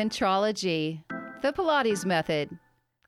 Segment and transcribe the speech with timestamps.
[0.00, 1.04] Contrology,
[1.42, 2.48] the Pilates method.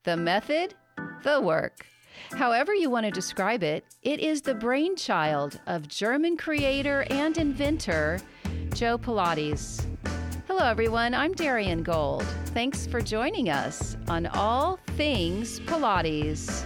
[0.03, 0.75] The method,
[1.23, 1.87] the work.
[2.33, 8.19] However, you want to describe it, it is the brainchild of German creator and inventor
[8.75, 9.83] Joe Pilates.
[10.45, 11.15] Hello, everyone.
[11.15, 12.27] I'm Darian Gold.
[12.53, 16.63] Thanks for joining us on All Things Pilates.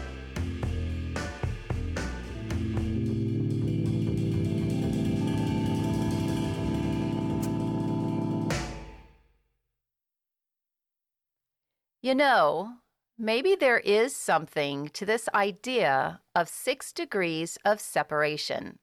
[12.08, 12.76] You know,
[13.18, 18.80] maybe there is something to this idea of six degrees of separation.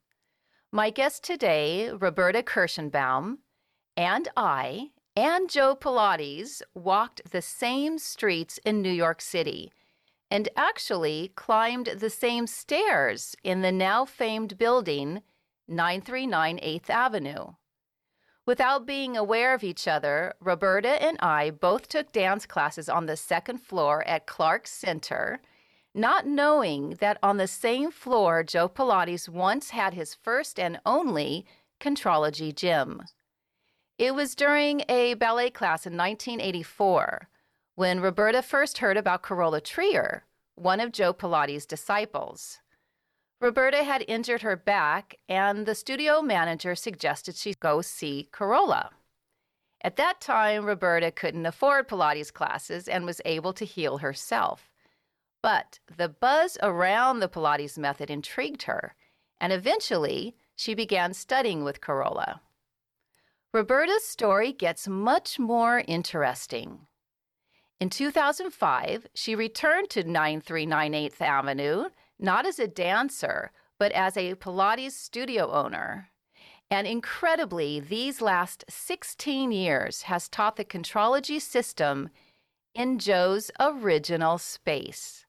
[0.71, 3.39] My guest today, Roberta Kirschenbaum,
[3.97, 9.73] and I, and Joe Pilates walked the same streets in New York City
[10.31, 15.23] and actually climbed the same stairs in the now famed building
[15.67, 17.47] 939 8th Avenue.
[18.47, 23.17] Without being aware of each other, Roberta and I both took dance classes on the
[23.17, 25.41] second floor at Clark Center,
[25.95, 31.47] not knowing that on the same floor Joe Pilates once had his first and only
[31.81, 33.03] Contrology gym.
[33.97, 37.29] It was during a ballet class in 1984
[37.77, 42.61] when Roberta first heard about Carola Trier, one of Joe Pilates' disciples.
[43.41, 48.91] Roberta had injured her back, and the studio manager suggested she go see Carola.
[49.83, 54.71] At that time, Roberta couldn't afford Pilates classes and was able to heal herself.
[55.43, 58.95] But the buzz around the Pilates method intrigued her,
[59.39, 62.41] and eventually she began studying with Carola.
[63.53, 66.87] Roberta's story gets much more interesting.
[67.79, 71.85] In 2005, she returned to 9398th Avenue
[72.19, 76.11] not as a dancer, but as a Pilates studio owner.
[76.71, 82.11] And incredibly, these last 16 years has taught the Contrology system
[82.75, 85.27] in Joe's original space.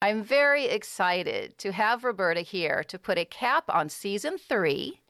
[0.00, 5.00] I'm very excited to have Roberta here to put a cap on season three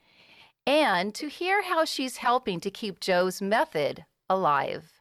[0.67, 5.01] and to hear how she's helping to keep Joe's method alive.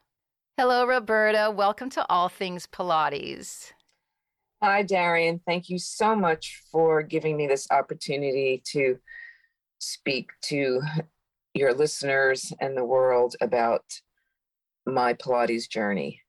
[0.58, 1.52] Hello, Roberta.
[1.52, 3.72] Welcome to All Things Pilates.
[4.62, 5.40] Hi, Darian.
[5.46, 8.98] Thank you so much for giving me this opportunity to
[9.78, 10.82] speak to
[11.54, 13.84] your listeners and the world about
[14.88, 16.22] my Pilates journey.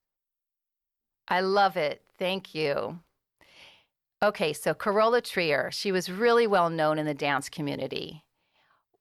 [1.29, 2.03] I love it.
[2.19, 3.01] Thank you.
[4.23, 8.25] Okay, so Carola Trier, she was really well known in the dance community.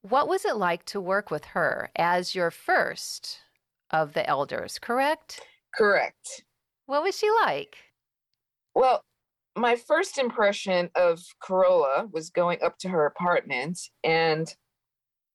[0.02, 3.40] What was it like to work with her as your first
[3.90, 5.40] of the elders, correct?
[5.74, 6.44] Correct.
[6.86, 7.76] What was she like?
[8.74, 9.02] Well,
[9.58, 14.54] my first impression of Carola was going up to her apartment and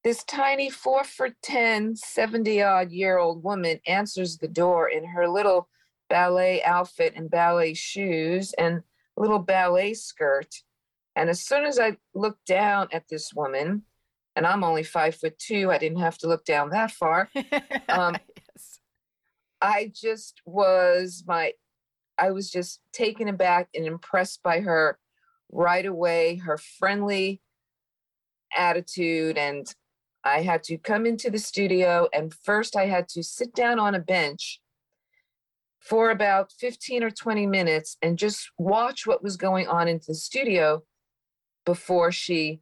[0.03, 5.27] this tiny four for 10, 70 odd year old woman answers the door in her
[5.27, 5.69] little
[6.09, 8.81] ballet outfit and ballet shoes and
[9.15, 10.53] little ballet skirt.
[11.15, 13.83] And as soon as I looked down at this woman,
[14.35, 17.29] and I'm only five foot two, I didn't have to look down that far.
[17.89, 18.79] Um, yes.
[19.61, 21.53] I just was my
[22.17, 24.97] I was just taken aback and impressed by her
[25.51, 27.41] right away, her friendly
[28.55, 29.37] attitude.
[29.37, 29.73] And
[30.23, 33.95] I had to come into the studio, and first I had to sit down on
[33.95, 34.61] a bench
[35.79, 40.15] for about 15 or 20 minutes and just watch what was going on in the
[40.15, 40.81] studio
[41.65, 42.61] before she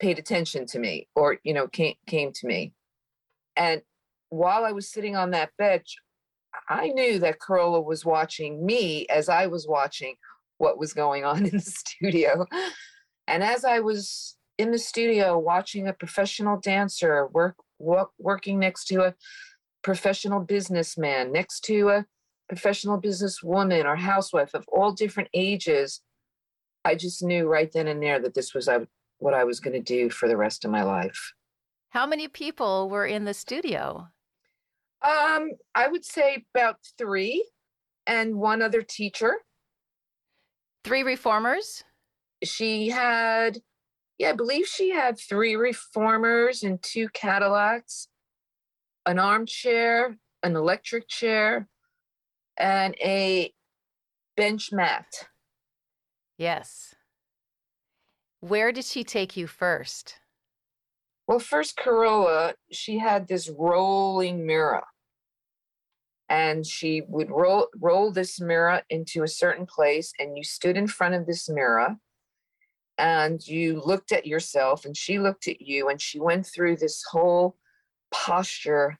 [0.00, 2.72] paid attention to me or you know came, came to me
[3.56, 3.80] and
[4.28, 5.96] while i was sitting on that bench
[6.68, 10.14] I knew that Carola was watching me as I was watching
[10.58, 12.46] what was going on in the studio.
[13.26, 18.86] And as I was in the studio watching a professional dancer work, work working next
[18.86, 19.14] to a
[19.82, 22.06] professional businessman, next to a
[22.48, 26.00] professional businesswoman or housewife of all different ages,
[26.84, 28.68] I just knew right then and there that this was
[29.18, 31.32] what I was going to do for the rest of my life.
[31.90, 34.08] How many people were in the studio?
[35.06, 37.48] Um, I would say about three
[38.08, 39.34] and one other teacher.
[40.82, 41.84] Three reformers?
[42.42, 43.58] She had,
[44.18, 48.08] yeah, I believe she had three reformers and two Cadillacs,
[49.06, 51.68] an armchair, an electric chair,
[52.56, 53.52] and a
[54.36, 55.28] bench mat.
[56.36, 56.96] Yes.
[58.40, 60.18] Where did she take you first?
[61.28, 64.84] Well, first, Carola, she had this rolling mirror.
[66.28, 70.88] And she would roll, roll this mirror into a certain place, and you stood in
[70.88, 71.96] front of this mirror
[72.98, 77.02] and you looked at yourself, and she looked at you, and she went through this
[77.10, 77.56] whole
[78.10, 78.98] posture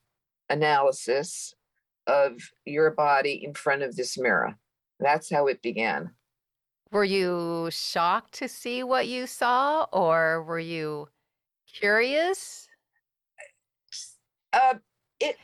[0.51, 1.55] analysis
[2.07, 2.35] of
[2.65, 4.57] your body in front of this mirror.
[5.01, 6.11] That's how it began.
[6.93, 11.09] Were you shocked to see what you saw, or were you
[11.67, 12.69] curious?
[14.53, 14.75] Uh,
[15.21, 15.37] it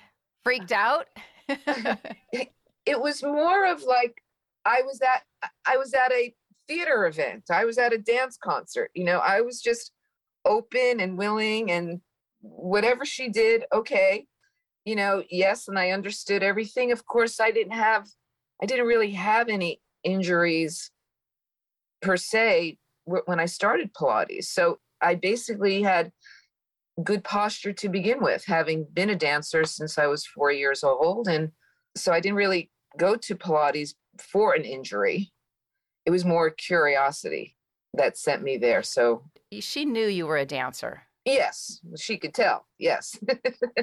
[0.44, 1.08] freaked out.
[2.86, 4.22] it was more of like
[4.64, 5.22] I was at
[5.66, 6.34] I was at a
[6.68, 7.44] theater event.
[7.50, 8.90] I was at a dance concert.
[8.94, 9.92] You know, I was just
[10.44, 12.00] open and willing and
[12.40, 14.26] whatever she did, okay.
[14.84, 16.90] You know, yes, and I understood everything.
[16.90, 18.08] Of course, I didn't have
[18.62, 20.90] I didn't really have any injuries
[22.00, 24.44] per se when I started Pilates.
[24.44, 26.12] So I basically had
[27.02, 31.28] good posture to begin with, having been a dancer since I was four years old.
[31.28, 31.52] And
[31.96, 35.32] so I didn't really go to Pilates for an injury.
[36.04, 37.56] It was more curiosity
[37.94, 38.82] that sent me there.
[38.82, 39.24] So
[39.60, 41.02] she knew you were a dancer.
[41.24, 42.66] Yes, she could tell.
[42.78, 43.18] Yes.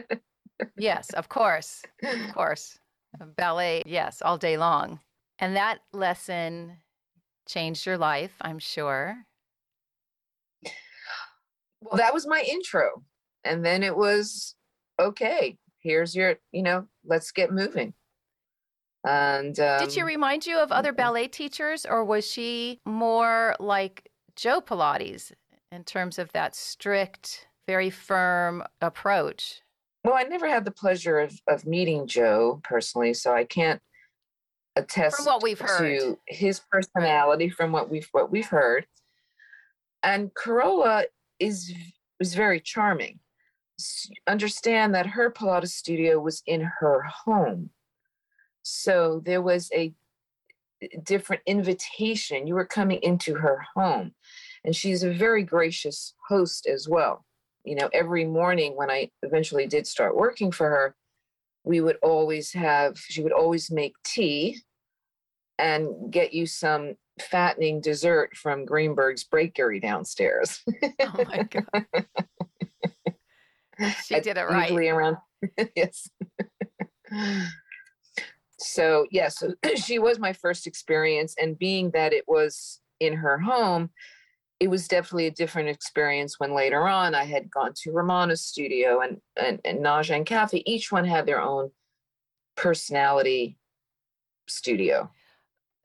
[0.77, 1.83] yes, of course.
[2.03, 2.77] Of course.
[3.37, 4.99] Ballet, yes, all day long.
[5.39, 6.77] And that lesson
[7.47, 9.17] changed your life, I'm sure.
[11.81, 13.03] Well, that was my intro.
[13.43, 14.55] And then it was
[14.99, 17.93] okay, here's your, you know, let's get moving.
[19.07, 24.09] And um, did she remind you of other ballet teachers, or was she more like
[24.35, 25.31] Joe Pilates
[25.71, 29.61] in terms of that strict, very firm approach?
[30.03, 33.81] Well, I never had the pleasure of, of meeting Joe personally, so I can't
[34.75, 38.85] attest from what we've heard to his personality from what we've what we've heard.
[40.03, 41.05] And Carola
[41.39, 41.73] is
[42.19, 43.19] was very charming.
[44.27, 47.69] Understand that her Pilates studio was in her home.
[48.61, 49.93] So there was a
[51.03, 52.47] different invitation.
[52.47, 54.13] You were coming into her home.
[54.63, 57.25] And she's a very gracious host as well.
[57.63, 60.95] You know, every morning when I eventually did start working for her,
[61.63, 64.59] we would always have, she would always make tea
[65.57, 70.61] and get you some fattening dessert from Greenberg's Bakery downstairs.
[70.83, 71.85] oh my God.
[74.05, 74.69] she did it right.
[74.69, 75.17] Usually around,
[75.75, 76.09] yes.
[78.59, 81.35] so, yes, yeah, so she was my first experience.
[81.39, 83.89] And being that it was in her home,
[84.59, 88.99] it was definitely a different experience when later on I had gone to Romana's studio
[89.01, 91.71] and, and, and Naja and Kathy, each one had their own
[92.57, 93.57] personality
[94.49, 95.09] studio.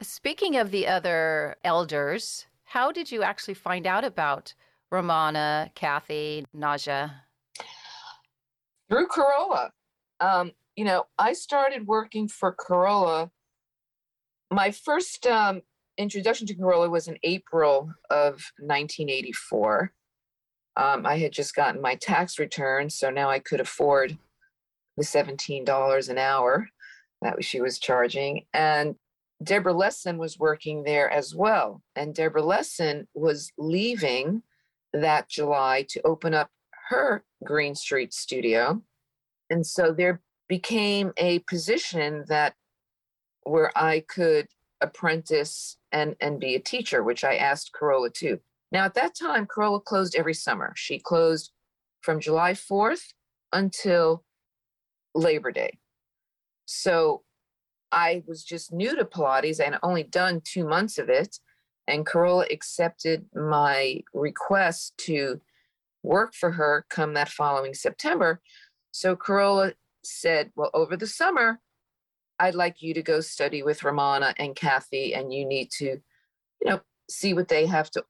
[0.04, 4.52] Speaking of the other elders, how did you actually find out about
[4.90, 7.10] Romana, Kathy, Naja?
[8.90, 9.72] Through Carola.
[10.20, 13.30] Um, you know, I started working for Carola.
[14.50, 15.62] My first um,
[15.96, 19.90] introduction to Carola was in April of 1984.
[20.76, 24.18] Um, I had just gotten my tax return, so now I could afford
[24.98, 26.68] the $17 an hour
[27.22, 28.44] that she was charging.
[28.52, 28.96] And
[29.44, 31.82] Deborah Lessen was working there as well.
[31.96, 34.43] And Deborah Lessen was leaving
[34.93, 36.50] that July to open up
[36.88, 38.82] her Green Street studio.
[39.50, 42.55] And so there became a position that
[43.43, 44.46] where I could
[44.81, 48.38] apprentice and, and be a teacher, which I asked Carola to.
[48.73, 50.73] Now, at that time, Carola closed every summer.
[50.76, 51.52] She closed
[52.02, 53.12] from July 4th
[53.52, 54.25] until
[55.15, 55.79] Labor Day.
[56.67, 57.22] So
[57.94, 61.39] I was just new to Pilates and only done two months of it.
[61.86, 65.41] And Carola accepted my request to
[66.03, 68.41] work for her come that following September.
[68.91, 71.60] So Carola said, Well, over the summer,
[72.41, 76.01] I'd like you to go study with Romana and Kathy, and you need to, you
[76.65, 78.05] know, see what they have to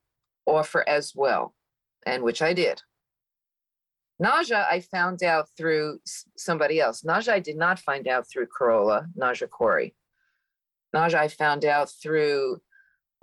[0.47, 1.55] offer as well.
[2.07, 2.81] And which I did.
[4.23, 5.99] Naja, I found out through
[6.37, 7.03] somebody else.
[7.03, 9.95] Naja, I did not find out through Carola, Naja Corey.
[10.95, 12.61] Naja, I found out through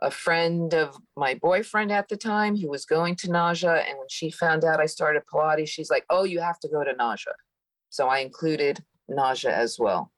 [0.01, 3.87] a friend of my boyfriend at the time who was going to Naja.
[3.87, 6.83] And when she found out I started Pilates, she's like, oh, you have to go
[6.83, 7.33] to Naja.
[7.89, 10.11] So I included Naja as well.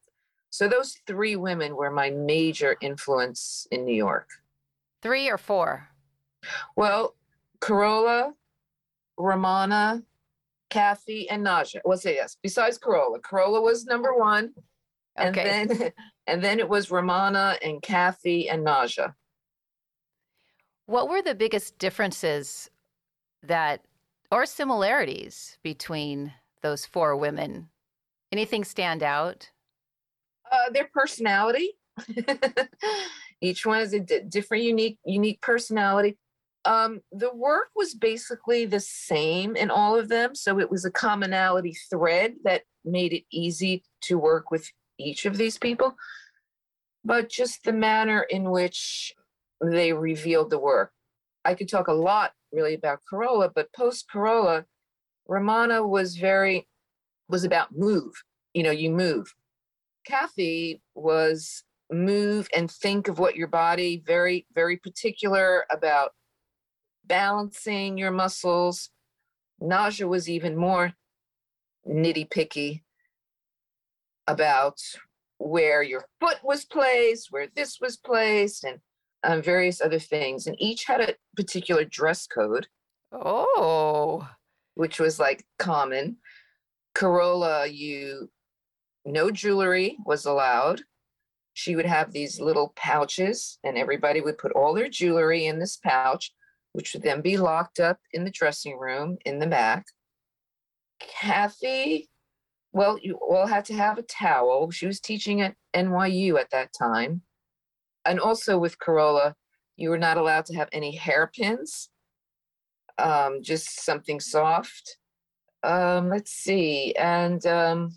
[0.50, 4.28] So those three women were my major influence in New York.
[5.02, 5.88] Three or four?
[6.76, 7.14] Well,
[7.60, 8.34] Carola,
[9.18, 10.02] Romana,
[10.70, 11.80] Kathy, and Naja.
[11.84, 12.36] We'll say yes.
[12.42, 14.52] Besides Carola, Carola was number one,
[15.16, 15.66] and okay.
[15.66, 15.92] then
[16.26, 19.14] and then it was Romana and Kathy and Naja.
[20.86, 22.70] What were the biggest differences
[23.42, 23.82] that
[24.30, 27.68] or similarities between those four women?
[28.32, 29.50] Anything stand out?
[30.50, 31.70] Uh, their personality.
[33.40, 36.16] Each one is a d- different, unique, unique personality.
[36.64, 40.34] Um, the work was basically the same in all of them.
[40.34, 45.36] So it was a commonality thread that made it easy to work with each of
[45.36, 45.96] these people,
[47.04, 49.12] but just the manner in which
[49.60, 50.92] they revealed the work.
[51.44, 54.64] I could talk a lot really about Carola, but post Carola,
[55.26, 56.66] Romana was very
[57.28, 58.12] was about move.
[58.52, 59.34] You know, you move.
[60.06, 66.12] Kathy was move and think of what your body very very particular about
[67.06, 68.90] balancing your muscles.
[69.62, 70.92] Naja was even more
[71.86, 72.84] nitty picky
[74.26, 74.80] about
[75.38, 78.78] where your foot was placed, where this was placed, and
[79.22, 80.46] um, various other things.
[80.46, 82.66] And each had a particular dress code.
[83.12, 84.28] Oh.
[84.74, 86.16] Which was like common.
[86.94, 88.30] Carola, you,
[89.04, 90.82] no jewelry was allowed.
[91.52, 95.76] She would have these little pouches, and everybody would put all their jewelry in this
[95.76, 96.32] pouch,
[96.74, 99.86] which would then be locked up in the dressing room in the back.
[101.00, 102.08] Kathy,
[102.72, 104.72] well, you all had to have a towel.
[104.72, 107.22] She was teaching at NYU at that time.
[108.04, 109.36] And also with Carola,
[109.76, 111.90] you were not allowed to have any hairpins,
[112.98, 114.98] um, just something soft.
[115.62, 116.92] Um, let's see.
[116.96, 117.92] And um,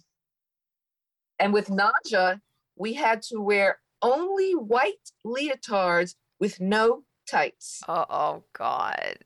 [1.39, 2.39] and with Naja,
[2.75, 7.81] we had to wear only white leotards with no tights.
[7.87, 9.17] Oh, oh God.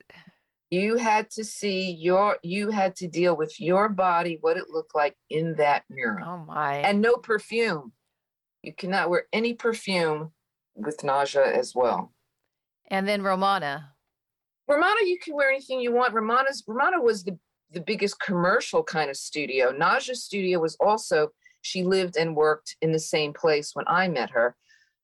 [0.69, 4.95] You had to see your you had to deal with your body what it looked
[4.95, 6.21] like in that mirror.
[6.25, 6.77] Oh my.
[6.77, 7.91] And no perfume.
[8.63, 10.31] You cannot wear any perfume
[10.75, 12.13] with Naja as well.
[12.89, 13.93] And then romana.
[14.67, 16.13] Romana you can wear anything you want.
[16.13, 17.37] Romana's romana was the
[17.73, 19.71] the biggest commercial kind of studio.
[19.71, 21.29] Naja's studio was also
[21.61, 24.55] she lived and worked in the same place when i met her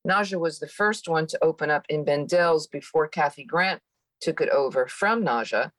[0.06, 3.80] naja was the first one to open up in bendel's before kathy grant
[4.20, 5.70] took it over from Naja.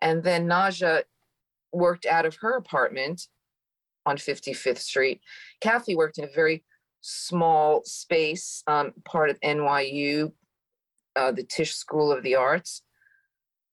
[0.00, 1.02] And then Naja
[1.72, 3.28] worked out of her apartment
[4.04, 5.20] on 55th Street.
[5.60, 6.64] Kathy worked in a very
[7.00, 10.32] small space, um, part of NYU,
[11.16, 12.82] uh, the Tisch School of the Arts.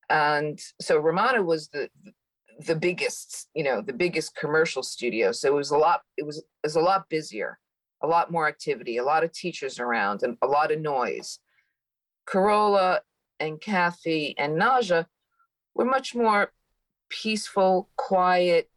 [0.10, 1.90] And so Romana was the
[2.66, 5.32] the biggest, you know, the biggest commercial studio.
[5.32, 7.58] So it was a lot, it was, it was a lot busier,
[8.02, 11.40] a lot more activity, a lot of teachers around, and a lot of noise.
[12.26, 13.02] Carola
[13.40, 15.06] and Kathy and Naja
[15.76, 16.52] were much more
[17.10, 18.70] peaceful, quiet,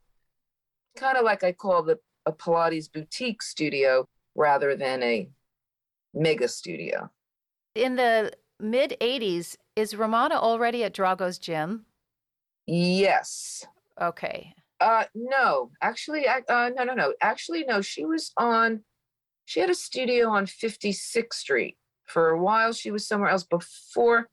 [0.97, 5.29] kind of like I call the a Pilates boutique studio rather than a
[6.14, 7.11] mega studio.
[7.75, 11.87] In the mid 80s, is Romana already at Drago's gym?
[12.67, 13.67] Yes.
[14.00, 14.55] Okay.
[14.81, 17.12] Uh, no, actually, uh, no, no, no.
[17.21, 17.81] Actually, no.
[17.81, 18.83] She was on.
[19.44, 22.72] She had a studio on 56th Street for a while.
[22.72, 24.28] She was somewhere else before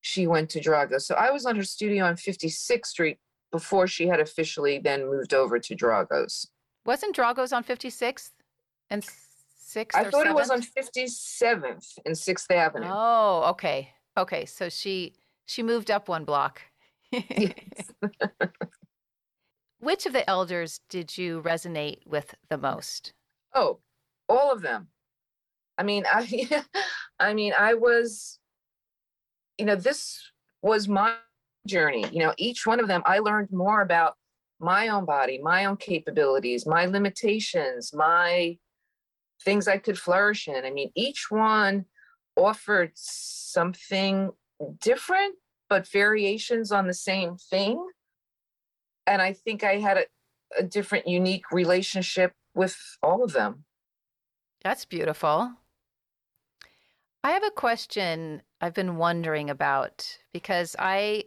[0.00, 1.00] she went to Drago.
[1.00, 3.18] So I was on her studio on 56th Street
[3.50, 6.48] before she had officially then moved over to Drago's.
[6.84, 8.30] Wasn't Drago's on 56th
[8.90, 9.94] and 6th?
[9.94, 10.30] I thought 7th?
[10.30, 12.88] it was on 57th and 6th Avenue.
[12.90, 13.90] Oh, okay.
[14.16, 14.44] Okay.
[14.44, 15.14] So she
[15.46, 16.60] she moved up one block.
[19.78, 23.12] Which of the elders did you resonate with the most?
[23.54, 23.80] Oh,
[24.28, 24.88] all of them.
[25.78, 26.64] I mean, I
[27.18, 28.38] I mean, I was
[29.58, 30.20] you know, this
[30.62, 31.14] was my
[31.66, 32.04] journey.
[32.10, 34.14] You know, each one of them, I learned more about
[34.60, 38.58] my own body, my own capabilities, my limitations, my
[39.42, 40.64] things I could flourish in.
[40.64, 41.84] I mean, each one
[42.36, 44.30] offered something
[44.80, 45.36] different,
[45.68, 47.84] but variations on the same thing.
[49.06, 50.04] And I think I had a,
[50.58, 53.64] a different, unique relationship with all of them.
[54.64, 55.52] That's beautiful.
[57.22, 61.24] I have a question I've been wondering about because I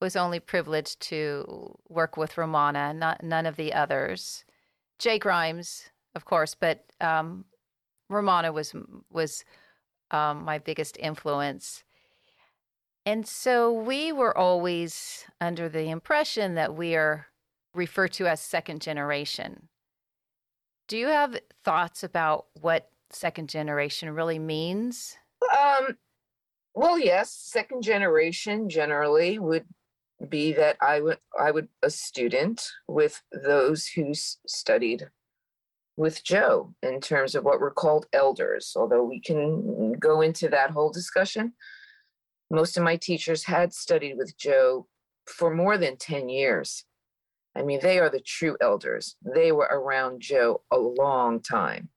[0.00, 4.44] was only privileged to work with Romana, not none of the others.
[5.00, 7.46] Jay Grimes, of course, but um,
[8.08, 8.74] Romana was
[9.10, 9.44] was
[10.12, 11.82] um, my biggest influence.
[13.04, 17.26] And so we were always under the impression that we are
[17.74, 19.68] referred to as second generation.
[20.92, 25.16] Do you have thoughts about what second generation really means?
[25.58, 25.96] Um,
[26.74, 29.64] well, yes, second generation generally would
[30.28, 34.12] be that I would I would a student with those who
[34.46, 35.08] studied
[35.96, 38.74] with Joe in terms of what were called elders.
[38.76, 41.54] Although we can go into that whole discussion,
[42.50, 44.88] most of my teachers had studied with Joe
[45.24, 46.84] for more than ten years.
[47.56, 49.16] I mean, they are the true elders.
[49.22, 51.90] They were around Joe a long time.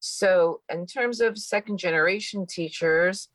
[0.00, 3.28] So, in terms of second generation teachers,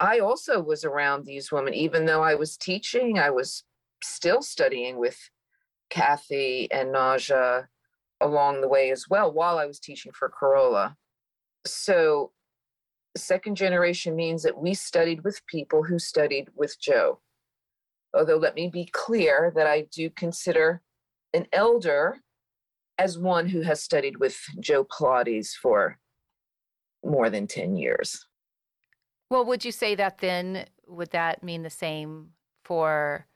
[0.00, 3.64] I also was around these women, even though I was teaching, I was
[4.02, 5.18] still studying with
[5.90, 7.66] Kathy and Naja
[8.20, 10.96] along the way as well while I was teaching for Carola.
[11.66, 12.32] So,
[13.16, 17.20] second generation means that we studied with people who studied with Joe.
[18.14, 20.82] Although, let me be clear that I do consider
[21.32, 22.20] an elder
[22.98, 25.98] as one who has studied with Joe Pilates for
[27.04, 28.26] more than 10 years.
[29.30, 32.30] Well, would you say that then, would that mean the same
[32.64, 33.26] for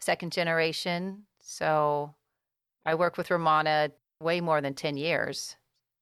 [0.00, 1.24] second generation?
[1.40, 2.14] So
[2.86, 5.56] I work with Romana way more than 10 years.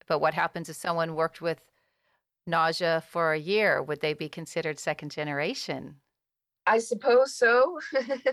[0.07, 1.59] But what happens if someone worked with
[2.47, 3.81] Naja for a year?
[3.81, 5.97] Would they be considered second generation?
[6.65, 7.79] I suppose so.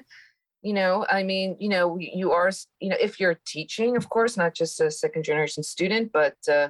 [0.62, 4.36] you know, I mean, you know, you are, you know, if you're teaching, of course,
[4.36, 6.68] not just a second generation student, but uh,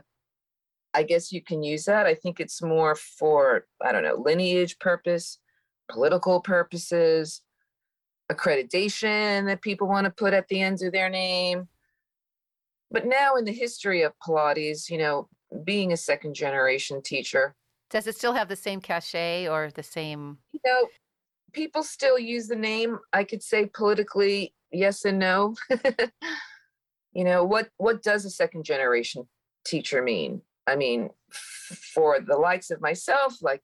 [0.95, 2.07] I guess you can use that.
[2.07, 5.38] I think it's more for, I don't know, lineage purpose,
[5.90, 7.42] political purposes,
[8.31, 11.69] accreditation that people want to put at the end of their name.
[12.90, 15.28] But now in the history of Pilates, you know,
[15.64, 17.54] being a second generation teacher.
[17.90, 20.38] Does it still have the same cachet or the same?
[20.52, 20.88] You know,
[21.52, 22.99] people still use the name.
[23.12, 25.54] I could say politically yes and no.
[27.12, 29.28] you know, what what does a second generation
[29.64, 30.42] teacher mean?
[30.66, 31.11] I mean,
[31.94, 33.62] for the likes of myself, like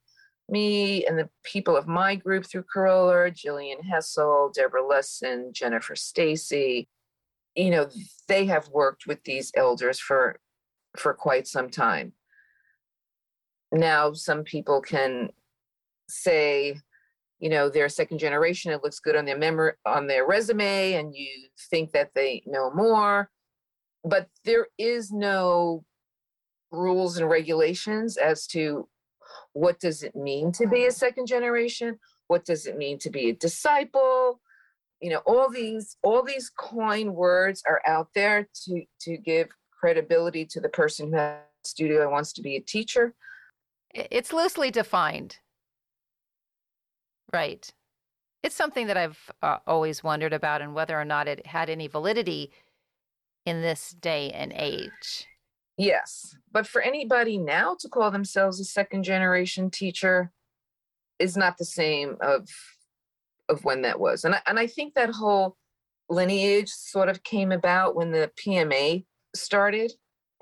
[0.49, 6.89] me and the people of my group through Carola, Jillian Hessel, Deborah Lessen, Jennifer Stacy,
[7.55, 7.89] you know,
[8.29, 10.41] they have worked with these elders for
[10.97, 12.13] for quite some time.
[13.71, 15.31] Now, some people can
[16.09, 16.81] say,
[17.39, 18.73] you know, they're second generation.
[18.73, 21.29] It looks good on their memory on their resume, and you
[21.71, 23.31] think that they know more.
[24.05, 25.85] But there is no
[26.71, 28.89] rules and regulations as to
[29.53, 33.31] what does it mean to be a second generation what does it mean to be
[33.31, 34.41] a disciple
[35.01, 39.49] you know all these all these coin words are out there to to give
[39.81, 43.15] credibility to the person who has studio and wants to be a teacher
[43.95, 45.37] it's loosely defined
[47.33, 47.71] right
[48.43, 51.87] it's something that i've uh, always wondered about and whether or not it had any
[51.87, 52.51] validity
[53.47, 55.27] in this day and age
[55.79, 56.35] Yes.
[56.51, 60.33] But for anybody now to call themselves a second generation teacher
[61.21, 62.49] is not the same of
[63.49, 64.25] of when that was.
[64.25, 65.57] And I, and I think that whole
[66.11, 69.93] lineage sort of came about when the PMA started.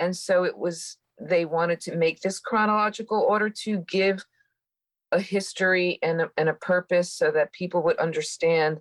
[0.00, 4.24] And so it was they wanted to make this chronological order to give
[5.12, 8.80] a history and a, and a purpose so that people would understand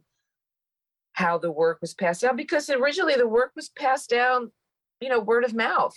[1.14, 4.52] how the work was passed down because originally the work was passed down
[5.00, 5.96] you know word of mouth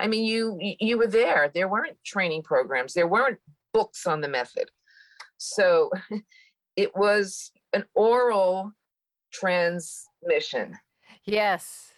[0.00, 1.50] I mean, you you were there.
[1.54, 2.94] There weren't training programs.
[2.94, 3.38] There weren't
[3.72, 4.70] books on the method.
[5.36, 5.90] So
[6.76, 8.72] it was an oral
[9.32, 10.78] transmission.
[11.24, 11.92] Yes.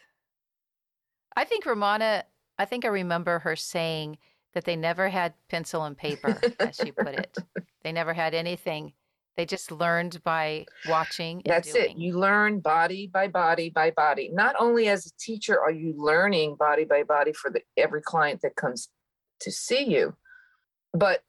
[1.37, 2.25] I think Romana,
[2.59, 4.19] I think I remember her saying
[4.55, 7.39] that they never had pencil and paper, as she put it.
[7.85, 8.93] They never had anything.
[9.37, 11.43] They just learned by watching.
[11.45, 11.91] That's doing.
[11.91, 11.99] it.
[11.99, 14.31] You learn body by body by body.
[14.33, 18.41] Not only as a teacher are you learning body by body for the, every client
[18.43, 18.89] that comes
[19.41, 20.15] to see you,
[20.93, 21.25] but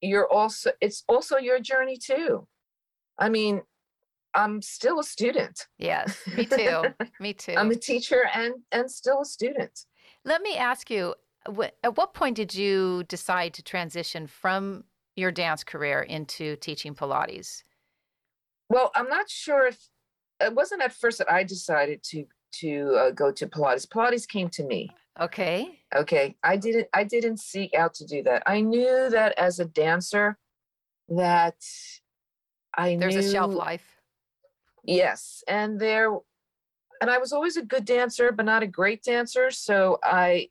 [0.00, 2.46] you're also it's also your journey too.
[3.18, 3.62] I mean,
[4.34, 5.66] I'm still a student.
[5.78, 6.82] Yes, me too.
[7.20, 7.54] me too.
[7.56, 9.86] I'm a teacher and and still a student.
[10.24, 11.14] Let me ask you,
[11.82, 14.84] at what point did you decide to transition from
[15.16, 17.62] your dance career into teaching Pilates?
[18.68, 19.88] Well, I'm not sure if
[20.40, 22.26] it wasn't at first that I decided to
[22.60, 23.86] to uh, go to Pilates.
[23.86, 24.90] Pilates came to me.
[25.20, 25.80] Okay.
[25.94, 26.36] Okay.
[26.42, 28.42] I didn't I didn't seek out to do that.
[28.46, 30.38] I knew that as a dancer
[31.08, 31.56] that
[32.76, 33.84] I There's knew, a shelf life.
[34.84, 36.10] Yes, and there
[37.00, 40.48] and I was always a good dancer but not a great dancer, so I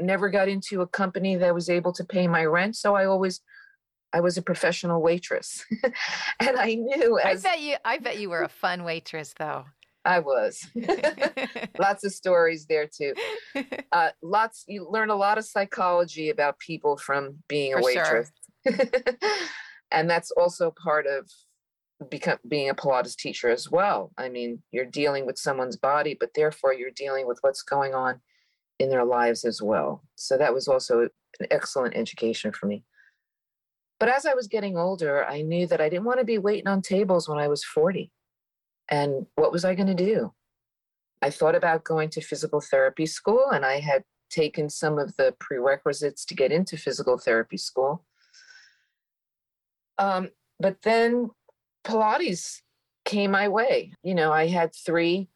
[0.00, 3.40] never got into a company that was able to pay my rent, so I always
[4.12, 5.64] I was a professional waitress,
[6.40, 7.18] and I knew.
[7.18, 7.76] As, I bet you.
[7.84, 9.64] I bet you were a fun waitress, though.
[10.04, 10.66] I was.
[11.78, 13.14] lots of stories there too.
[13.90, 14.64] Uh, lots.
[14.68, 18.30] You learn a lot of psychology about people from being For a waitress,
[18.66, 18.76] sure.
[19.90, 21.30] and that's also part of
[22.10, 24.12] become being a Pilates teacher as well.
[24.18, 28.20] I mean, you're dealing with someone's body, but therefore you're dealing with what's going on
[28.78, 30.02] in their lives as well.
[30.14, 31.00] So that was also
[31.40, 32.84] an excellent education for me.
[33.98, 36.68] But as I was getting older, I knew that I didn't want to be waiting
[36.68, 38.12] on tables when I was 40.
[38.90, 40.32] And what was I going to do?
[41.20, 45.34] I thought about going to physical therapy school, and I had taken some of the
[45.40, 48.04] prerequisites to get into physical therapy school.
[49.98, 50.28] Um,
[50.60, 51.30] but then
[51.84, 52.60] Pilates
[53.04, 53.92] came my way.
[54.04, 55.28] You know, I had three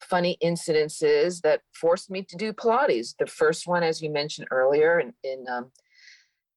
[0.00, 3.14] funny incidences that forced me to do Pilates.
[3.18, 5.70] The first one, as you mentioned earlier, in, in um,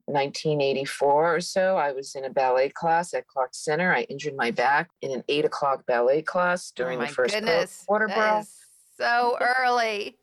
[0.06, 3.94] 1984 or so, I was in a ballet class at Clark Center.
[3.94, 7.84] I injured my back in an eight o'clock ballet class during oh the first goodness.
[7.88, 8.08] quarter
[8.98, 10.18] so early.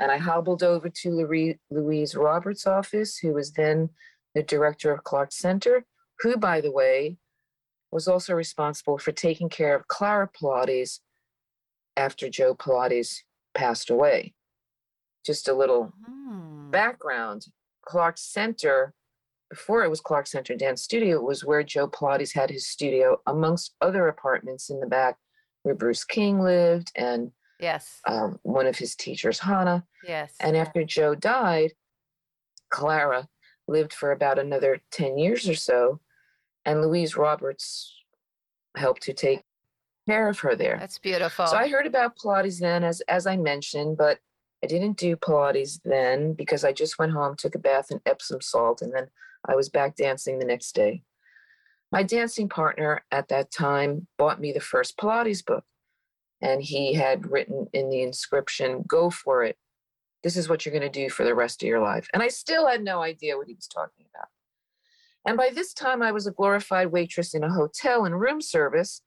[0.00, 3.90] And I hobbled over to Louise Roberts' office, who was then
[4.34, 5.84] the director of Clark Center,
[6.20, 7.18] who, by the way,
[7.90, 11.00] was also responsible for taking care of Clara Pilates
[11.98, 13.18] after Joe Pilates
[13.54, 14.34] passed away.
[15.26, 16.70] Just a little Hmm.
[16.70, 17.46] background
[17.82, 18.94] Clark Center,
[19.50, 23.74] before it was Clark Center Dance Studio, was where Joe Pilates had his studio, amongst
[23.80, 25.18] other apartments in the back
[25.62, 28.00] where Bruce King lived and Yes.
[28.06, 29.86] um, one of his teachers, Hannah.
[30.04, 30.36] Yes.
[30.38, 31.72] And after Joe died,
[32.70, 33.28] Clara
[33.66, 36.00] lived for about another 10 years or so,
[36.64, 37.94] and Louise Roberts
[38.76, 39.42] helped to take
[40.08, 40.78] care of her there.
[40.80, 41.46] That's beautiful.
[41.46, 44.18] So I heard about Pilates then, as as I mentioned, but
[44.64, 48.40] I didn't do Pilates then because I just went home, took a bath in Epsom
[48.40, 49.08] salt, and then
[49.46, 51.02] I was back dancing the next day.
[51.92, 55.64] My dancing partner at that time bought me the first Pilates book,
[56.40, 59.56] and he had written in the inscription, "Go for it.
[60.22, 62.28] This is what you're going to do for the rest of your life." And I
[62.28, 64.28] still had no idea what he was talking about.
[65.26, 69.02] And by this time, I was a glorified waitress in a hotel and room service.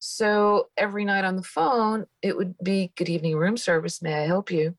[0.00, 4.00] So every night on the phone, it would be good evening, room service.
[4.00, 4.74] May I help you?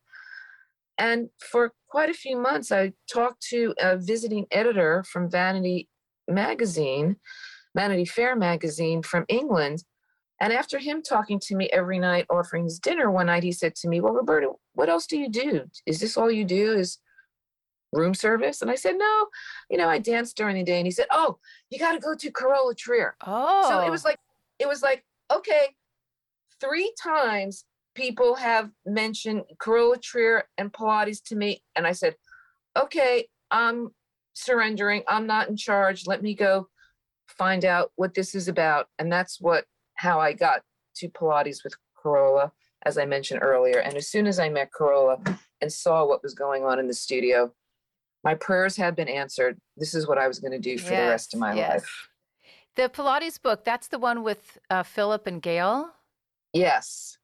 [0.98, 5.88] And for quite a few months, I talked to a visiting editor from Vanity
[6.28, 7.18] Magazine,
[7.76, 9.84] Vanity Fair magazine from England.
[10.40, 13.76] And after him talking to me every night, offering his dinner one night, he said
[13.76, 15.66] to me, Well, Roberta, what else do you do?
[15.86, 16.74] Is this all you do?
[16.74, 16.98] Is
[17.92, 18.64] room service?
[18.64, 19.28] And I said, No,
[19.70, 20.78] you know, I dance during the day.
[20.78, 21.38] And he said, Oh,
[21.70, 23.16] you got to go to Carola Trier.
[23.28, 23.70] oh.
[23.70, 24.10] So it was oh.
[24.10, 24.20] like,
[24.58, 25.76] it was like, okay,
[26.60, 27.66] three times
[27.96, 31.62] people have mentioned Carola Trier and Pilates to me.
[31.76, 32.16] And I said,
[32.78, 33.90] okay, I'm
[34.34, 35.04] surrendering.
[35.08, 36.08] I'm not in charge.
[36.08, 36.68] Let me go
[37.28, 38.88] find out what this is about.
[39.00, 39.66] And that's what,
[39.96, 40.62] how I got
[40.98, 42.52] to Pilates with Carola,
[42.86, 43.80] as I mentioned earlier.
[43.80, 45.18] And as soon as I met Carola
[45.62, 47.52] and saw what was going on in the studio,
[48.24, 49.60] my prayers had been answered.
[49.78, 51.74] This is what I was going to do for the rest of my yes.
[51.74, 52.10] life.
[52.76, 55.90] The Pilates book, that's the one with uh, Philip and Gail.
[56.54, 57.18] Yes.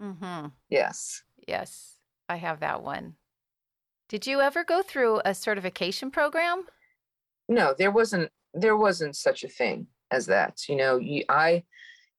[0.00, 0.46] Mm-hmm.
[0.70, 1.22] Yes.
[1.46, 1.96] Yes,
[2.28, 3.14] I have that one.
[4.08, 6.64] Did you ever go through a certification program?
[7.46, 11.62] no there wasn't there wasn't such a thing as that you know you, i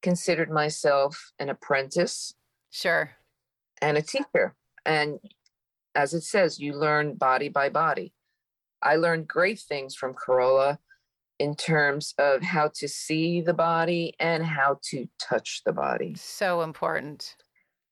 [0.04, 2.36] considered myself an apprentice
[2.70, 3.10] Sure.
[3.82, 4.54] and a teacher
[4.86, 5.18] and
[5.96, 8.14] as it says you learn body by body
[8.84, 10.78] i learned great things from carola
[11.40, 16.62] in terms of how to see the body and how to touch the body So
[16.62, 17.36] important.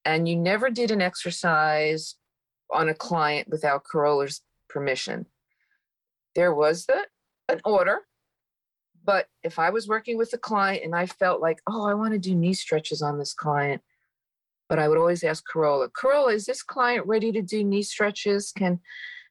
[0.06, 2.16] and you never did an exercise
[2.72, 5.26] on a client without Carola's permission.
[6.36, 7.06] There was the
[7.50, 8.00] an order,
[9.04, 12.14] but if I was working with a client and I felt like, oh, I want
[12.14, 13.82] to do knee stretches on this client,
[14.70, 18.52] but I would always ask Carola, Carola, is this client ready to do knee stretches?
[18.58, 18.80] Can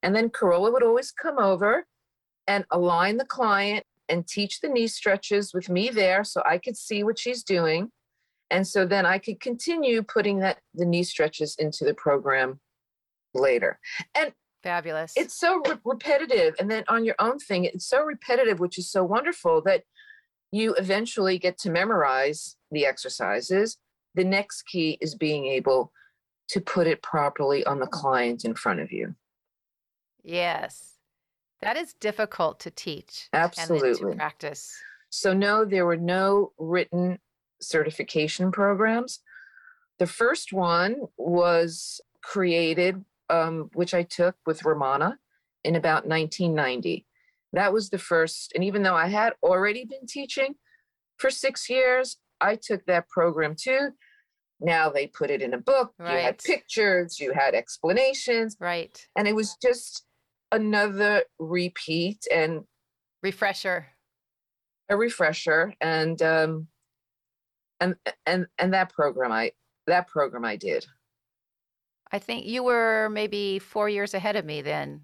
[0.03, 1.87] and then Carola would always come over
[2.47, 6.77] and align the client and teach the knee stretches with me there so I could
[6.77, 7.91] see what she's doing.
[8.51, 12.61] And so then I could continue putting that the knee stretches into the program
[13.33, 13.79] later.
[14.15, 15.15] And Fabulous.
[15.17, 16.55] it's so re- repetitive.
[16.61, 19.85] And then on your own thing, it's so repetitive, which is so wonderful that
[20.53, 23.79] you eventually get to memorize the exercises.
[24.15, 25.91] The next key is being able
[26.49, 29.15] to put it properly on the client in front of you.
[30.23, 30.92] yes.
[31.63, 34.11] That is difficult to teach and Absolutely.
[34.11, 34.75] to practice.
[35.11, 37.19] So, no, there were no written
[37.61, 39.21] certification programs.
[39.99, 45.19] The first one was created, um, which I took with Romana
[45.65, 47.07] in about 1990.
[47.53, 48.53] That was the first.
[48.55, 50.55] And even though I had already been teaching
[51.19, 53.91] for six years, I took that program too.
[54.59, 55.93] Now they put it in a book.
[55.99, 56.15] Right.
[56.17, 59.07] You had pictures, you had explanations, Right.
[59.17, 60.05] and it was just
[60.53, 62.65] another repeat and
[63.23, 63.87] Refresher.
[64.89, 66.67] a refresher and um
[67.81, 69.51] and and and that program i
[69.87, 70.87] that program i did
[72.15, 75.01] I think you were maybe four years ahead of me then.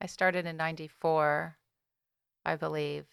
[0.00, 1.58] I started in 94,
[2.46, 3.04] I believe.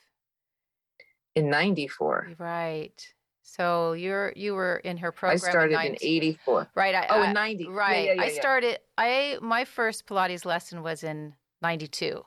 [1.35, 3.13] in 94 Right.
[3.41, 5.35] So you're you were in her program.
[5.35, 6.95] i started in 90 84 Right.
[6.95, 8.05] I, oh in 90 Yeah, Right.
[8.05, 8.39] yeah, yeah, I yeah.
[8.39, 11.33] started I my first Pilates lesson was in
[11.65, 12.23] 92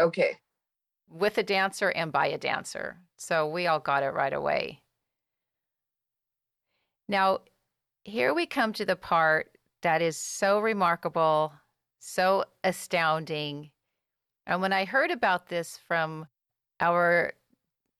[0.00, 0.38] okay
[1.10, 2.96] with a dancer and by a dancer.
[3.16, 4.82] So we all got it right away.
[7.08, 7.40] Now,
[8.04, 9.50] here we come to the part
[9.82, 11.52] that is so remarkable,
[11.98, 13.70] so astounding.
[14.46, 16.26] And when I heard about this from
[16.80, 17.34] our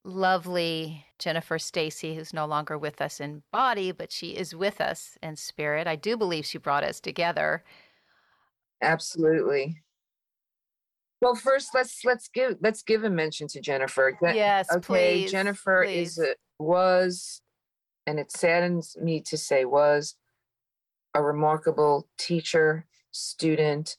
[0.05, 5.17] lovely Jennifer Stacy, who's no longer with us in body, but she is with us
[5.23, 7.63] in spirit, I do believe she brought us together.
[8.83, 9.83] Absolutely.
[11.21, 14.17] Well, first let's let's give let's give a mention to Jennifer.
[14.23, 14.81] Yes, okay.
[14.81, 16.19] please, Jennifer please.
[16.19, 17.41] is a, was,
[18.07, 20.17] and it saddens me to say was,
[21.15, 23.97] a remarkable teacher, student,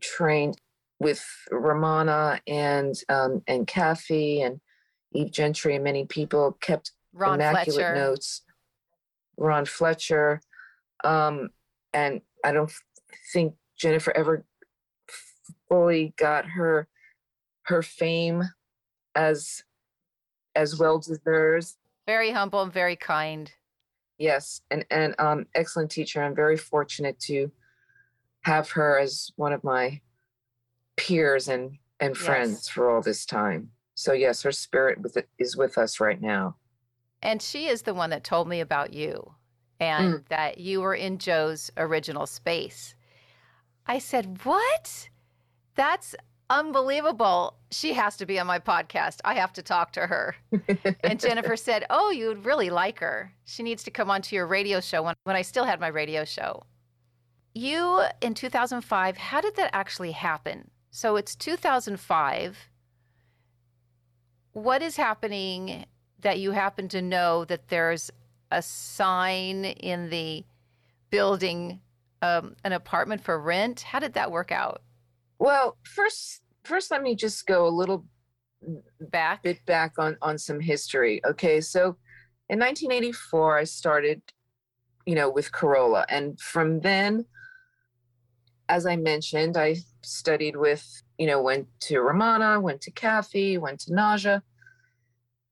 [0.00, 0.56] trained
[0.98, 4.60] with Romana and um, and Kathy and
[5.12, 7.94] Eve Gentry and many people kept Ron immaculate Fletcher.
[7.94, 8.42] notes.
[9.36, 10.40] Ron Fletcher,
[11.04, 11.50] um,
[11.92, 12.72] and I don't
[13.32, 14.44] think Jennifer ever
[15.68, 16.88] fully got her
[17.64, 18.42] her fame
[19.14, 19.62] as
[20.54, 21.78] as well deserves.
[22.06, 23.50] Very humble and very kind.
[24.18, 26.22] Yes, and and um, excellent teacher.
[26.22, 27.50] I'm very fortunate to
[28.42, 30.00] have her as one of my
[30.96, 32.68] peers and and friends Yes.
[32.68, 33.70] for all this time.
[33.94, 36.56] So yes, her spirit with it is with us right now.
[37.22, 39.34] And she is the one that told me about you
[39.78, 42.96] and that you were in Joe's original space.
[43.86, 45.08] I said, What?
[45.74, 46.14] That's
[46.50, 47.56] unbelievable.
[47.70, 49.20] She has to be on my podcast.
[49.24, 50.36] I have to talk to her.
[51.04, 53.32] and Jennifer said, Oh, you'd really like her.
[53.44, 56.24] She needs to come onto your radio show when, when I still had my radio
[56.24, 56.62] show.
[57.54, 60.70] You in 2005, how did that actually happen?
[60.90, 62.58] So it's 2005.
[64.52, 65.86] What is happening
[66.20, 68.10] that you happen to know that there's
[68.50, 70.44] a sign in the
[71.10, 71.80] building,
[72.22, 73.80] um, an apartment for rent?
[73.80, 74.82] How did that work out?
[75.38, 78.06] Well, first first let me just go a little
[79.00, 79.42] Back?
[79.42, 81.20] bit back on on some history.
[81.24, 81.96] Okay, so
[82.48, 84.22] in 1984 I started,
[85.04, 87.26] you know, with Carola, and from then,
[88.68, 93.80] as I mentioned, I studied with, you know, went to Romana, went to Kathy, went
[93.80, 94.42] to Naja,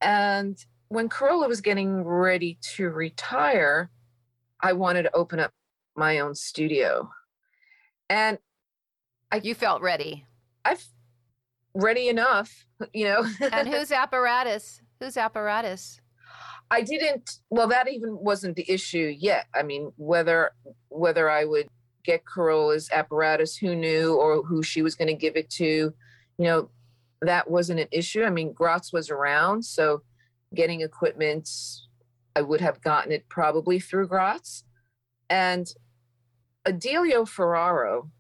[0.01, 0.57] and
[0.89, 3.91] when Carola was getting ready to retire,
[4.61, 5.53] I wanted to open up
[6.01, 7.11] my own studio,
[8.09, 8.39] and
[9.31, 10.27] uh, You felt ready.
[10.65, 10.85] I've
[11.75, 13.25] ready enough, you know.
[13.53, 14.83] And whose apparatus?
[14.99, 16.01] Whose apparatus?
[16.71, 17.39] I didn't.
[17.51, 19.47] Well, that even wasn't the issue yet.
[19.55, 20.53] I mean, whether
[20.89, 21.69] whether I would
[22.05, 26.45] get Carola's apparatus, who knew, or who she was going to give it to, you
[26.45, 26.71] know,
[27.21, 28.23] that wasn't an issue.
[28.23, 30.03] I mean, Gratz was around, so
[30.55, 31.49] getting equipment,
[32.35, 34.65] I would have gotten it probably through Gratz,
[35.29, 35.67] and
[36.71, 38.11] Adelio Ferraro,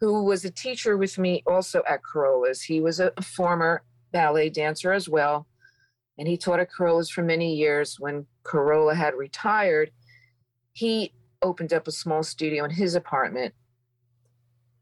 [0.00, 2.62] who was a teacher with me also at Carola's.
[2.62, 5.46] He was a former ballet dancer as well
[6.18, 8.00] and he taught at Carola's for many years.
[8.00, 9.90] When Carola had retired,
[10.72, 11.12] he
[11.42, 13.54] opened up a small studio in his apartment.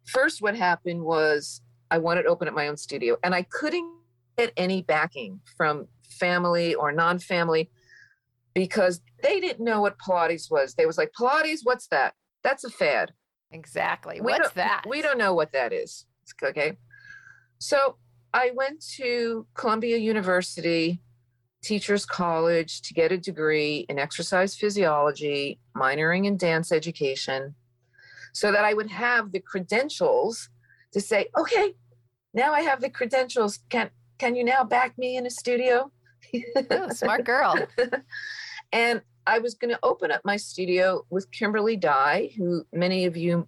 [0.07, 3.91] First, what happened was I wanted to open up my own studio, and I couldn't
[4.39, 7.71] get any backing from family or non-family
[8.55, 10.75] because they didn't know what Pilates was.
[10.75, 12.15] They was like, Pilates, what's that?
[12.45, 13.13] That's a fad.
[13.51, 14.21] Exactly.
[14.21, 14.85] We What's that?
[14.89, 16.07] We don't know what that is.
[16.43, 16.77] Okay.
[17.59, 17.97] So
[18.33, 21.01] I went to Columbia University
[21.63, 27.55] Teachers College to get a degree in exercise physiology, minoring in dance education,
[28.33, 30.51] so that I would have the credentials
[30.93, 31.75] to say, okay,
[32.35, 33.61] now I have the credentials.
[33.71, 35.91] Can can you now back me in a studio?
[36.71, 37.57] Oh, smart girl.
[38.73, 43.17] and I was going to open up my studio with Kimberly Dye, who many of
[43.17, 43.47] you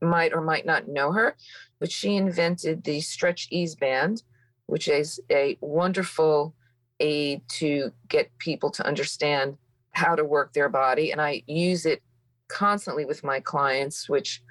[0.00, 1.36] might or might not know her,
[1.80, 4.22] but she invented the Stretch Ease Band,
[4.66, 6.54] which is a wonderful
[7.00, 9.56] aid to get people to understand
[9.92, 11.12] how to work their body.
[11.12, 12.02] And I use it
[12.48, 14.42] constantly with my clients, which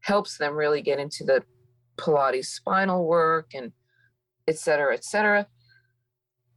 [0.00, 1.44] helps them really get into the
[1.96, 3.72] Pilates spinal work and
[4.48, 5.46] et cetera, et cetera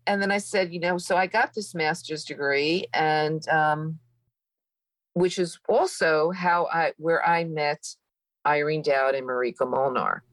[0.10, 4.00] and then I said, you know, so I got this master's degree, and um,
[5.14, 7.96] which is also how I where I met
[8.44, 10.24] Irene Dowd and Marika Molnar.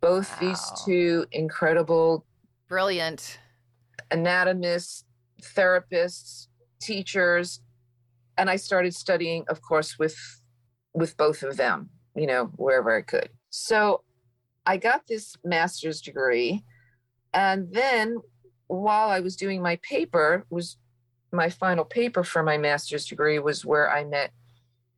[0.00, 2.24] Both these two incredible
[2.68, 3.40] Brilliant.
[4.12, 5.04] anatomists,
[5.42, 6.46] therapists,
[6.80, 7.60] teachers,
[8.36, 10.16] and I started studying, of course, with
[10.94, 13.30] with both of them, you know, wherever I could.
[13.50, 14.04] So
[14.64, 16.62] I got this master's degree,
[17.34, 18.18] and then
[18.68, 20.76] while I was doing my paper, was
[21.32, 24.32] my final paper for my master's degree was where I met,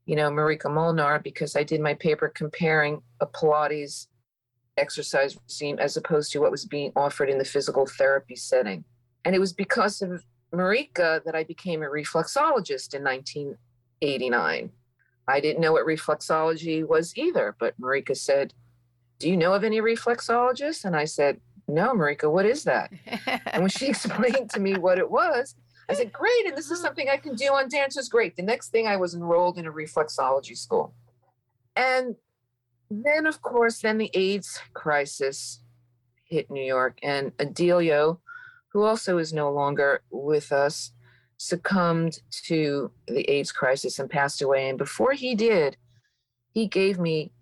[0.07, 4.07] you know, Marika Molnar because I did my paper comparing a Pilates
[4.77, 8.85] exercise regime as opposed to what was being offered in the physical therapy setting.
[9.25, 14.71] And it was because of Marika that I became a reflexologist in 1989.
[15.29, 18.53] I didn't know what reflexology was either, but Marika said,
[19.19, 20.85] Do you know of any reflexologists?
[20.85, 22.93] And I said, No, Marika, what is that?
[23.47, 25.55] and when she explained to me what it was,
[25.89, 28.37] I said, Great, and this is something I can do on Dancers Great.
[28.37, 30.95] The next thing I was enrolled in a reflexology school.
[31.77, 32.17] And
[32.91, 35.63] then, of course, then the AIDS crisis
[36.25, 38.19] hit New York, and Adelio,
[38.69, 40.93] who also is no longer with us,
[41.39, 44.69] succumbed to the AIDS crisis and passed away.
[44.69, 45.77] And before he did,
[46.53, 47.33] he gave me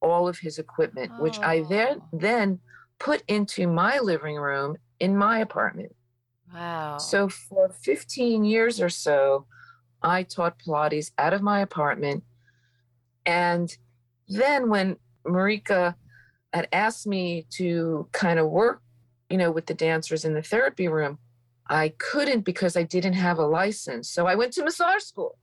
[0.00, 1.22] all of his equipment, oh.
[1.22, 2.08] which I then oh.
[2.12, 2.60] then
[2.98, 5.94] put into my living room in my apartment.
[6.52, 6.98] Wow.
[6.98, 9.46] So for 15 years or so,
[10.02, 12.24] I taught Pilates out of my apartment.
[13.24, 13.76] And
[14.28, 15.94] then when Marika
[16.52, 18.82] had asked me to kind of work,
[19.28, 21.18] you know, with the dancers in the therapy room,
[21.68, 24.08] I couldn't because I didn't have a license.
[24.08, 25.36] So I went to massage school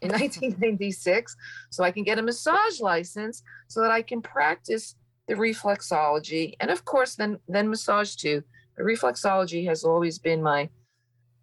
[0.00, 1.36] in 1996
[1.70, 4.96] so I can get a massage license so that I can practice
[5.30, 8.42] the reflexology and of course then then massage too.
[8.76, 10.68] The reflexology has always been my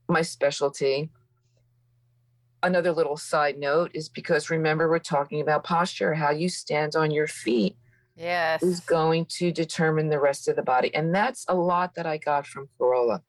[0.10, 1.10] my specialty.
[2.62, 7.12] Another little side note is because remember we're talking about posture, how you stand on
[7.12, 7.78] your feet
[8.18, 8.62] yes.
[8.62, 10.94] is going to determine the rest of the body.
[10.94, 13.22] And that's a lot that I got from Carola.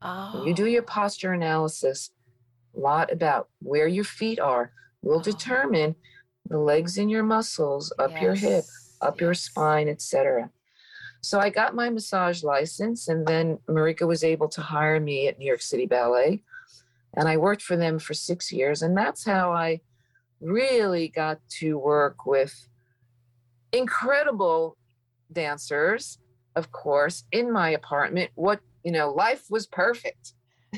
[0.00, 0.38] Oh.
[0.38, 0.86] When you do your oh.
[0.86, 2.10] posture analysis,
[2.74, 5.22] a lot about where your feet are will oh.
[5.22, 5.94] determine
[6.48, 8.22] the legs in your muscles, up yes.
[8.22, 8.64] your hip,
[9.00, 10.50] up your spine, etc.
[11.20, 15.38] So I got my massage license, and then Marika was able to hire me at
[15.38, 16.42] New York City Ballet.
[17.14, 18.82] And I worked for them for six years.
[18.82, 19.80] And that's how I
[20.40, 22.68] really got to work with
[23.72, 24.76] incredible
[25.32, 26.18] dancers,
[26.54, 28.30] of course, in my apartment.
[28.34, 30.34] What you know, life was perfect.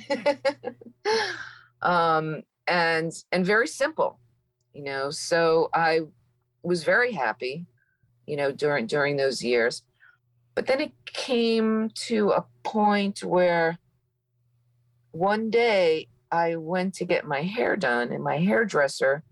[1.82, 4.18] um, and and very simple,
[4.72, 5.10] you know.
[5.10, 6.00] So I
[6.62, 7.66] was very happy,
[8.28, 9.82] you know, during during those years.
[10.54, 13.78] But then it came to a point where
[15.12, 19.22] one day I went to get my hair done, and my hairdresser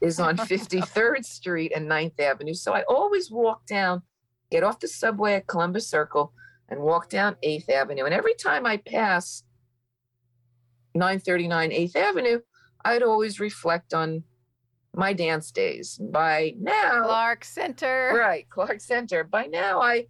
[0.00, 2.54] is on 53rd Street and 9th Avenue.
[2.54, 4.02] So I always walk down,
[4.50, 6.32] get off the subway at Columbus Circle,
[6.68, 8.04] and walk down 8th Avenue.
[8.04, 9.42] And every time I pass
[10.94, 12.40] 939 8th Avenue,
[12.84, 14.24] I'd always reflect on
[14.94, 15.98] my dance days.
[15.98, 18.12] By now, Clark Center.
[18.14, 19.24] Right, Clark Center.
[19.24, 20.06] By now, I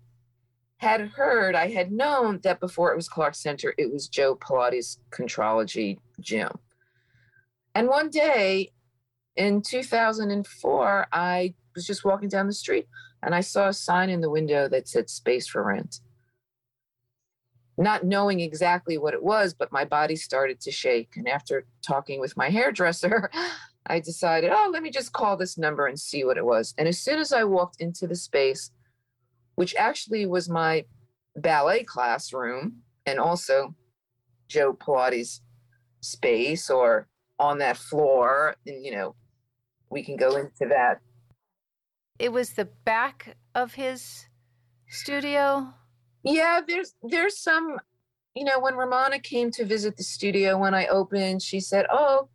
[0.78, 4.98] had heard, I had known that before it was Clark Center, it was Joe Pilates
[5.10, 6.50] Contrology Gym.
[7.74, 8.72] And one day
[9.36, 12.88] in 2004, I was just walking down the street
[13.22, 16.00] and I saw a sign in the window that said space for rent
[17.80, 21.16] not knowing exactly what it was, but my body started to shake.
[21.16, 23.30] And after talking with my hairdresser,
[23.86, 26.74] I decided, oh, let me just call this number and see what it was.
[26.78, 28.70] And as soon as I walked into the space,
[29.54, 30.84] which actually was my
[31.36, 33.74] ballet classroom and also
[34.48, 35.40] Joe Pilates
[36.00, 39.14] space or on that floor, and you know,
[39.90, 41.00] we can go into that.
[42.18, 44.26] It was the back of his
[44.88, 45.72] studio
[46.22, 47.78] yeah, there's there's some,
[48.34, 52.28] you know, when Romana came to visit the studio when I opened, she said, "Oh,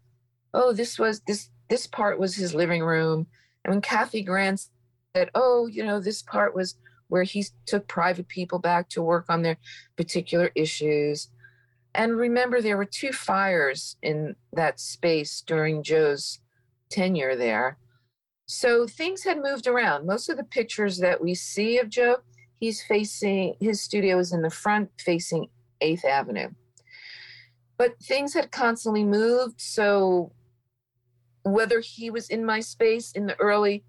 [0.55, 3.27] oh, this was this this part was his living room."
[3.63, 4.67] And when Kathy Grant
[5.15, 6.75] said, "Oh, you know, this part was
[7.07, 9.57] where he took private people back to work on their
[9.95, 11.29] particular issues."
[11.93, 16.39] And remember, there were two fires in that space during Joe's
[16.89, 17.77] tenure there.
[18.47, 20.05] So things had moved around.
[20.05, 22.17] Most of the pictures that we see of Joe
[22.59, 25.47] he's facing his studio is in the front facing
[25.81, 26.49] 8th Avenue.
[27.77, 29.59] But things had constantly moved.
[29.59, 30.31] So
[31.45, 33.84] whether he was in my space in the early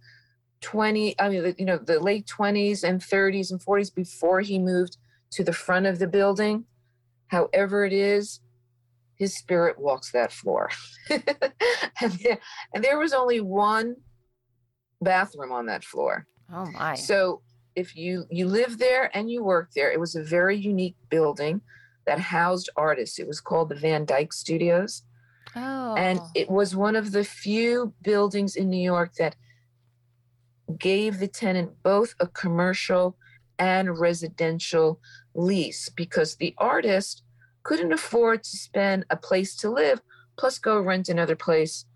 [0.61, 4.99] 20, I mean, you know, the late 20s and 30s and 40s before he moved
[5.33, 6.65] to the front of the building,
[7.29, 8.41] however it is,
[9.17, 10.71] his spirit walks that floor.
[11.11, 12.39] and, there,
[12.75, 13.97] and there was only one
[15.01, 16.27] bathroom on that floor.
[16.53, 16.95] Oh my.
[16.95, 17.43] So
[17.75, 21.61] if you you live there and you work there, it was a very unique building
[22.07, 23.19] that housed artists.
[23.19, 25.03] It was called the Van Dyck Studios.
[25.57, 25.95] Oh.
[25.97, 29.37] And it was one of the few buildings in New York that
[30.79, 33.17] gave the tenant both a commercial
[33.59, 35.01] and residential
[35.35, 37.23] lease because the artist
[37.63, 40.01] couldn't afford to spend a place to live
[40.37, 41.87] plus go rent another place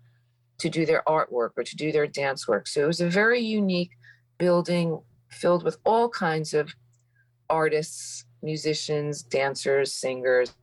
[0.57, 2.67] to do their artwork or to do their dance work.
[2.67, 3.91] So it was a very unique
[4.37, 4.99] building
[5.29, 6.73] filled with all kinds of
[7.49, 10.53] artists, musicians, dancers, singers,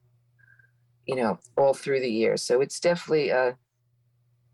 [1.08, 2.42] you know, all through the years.
[2.44, 3.56] So it's definitely a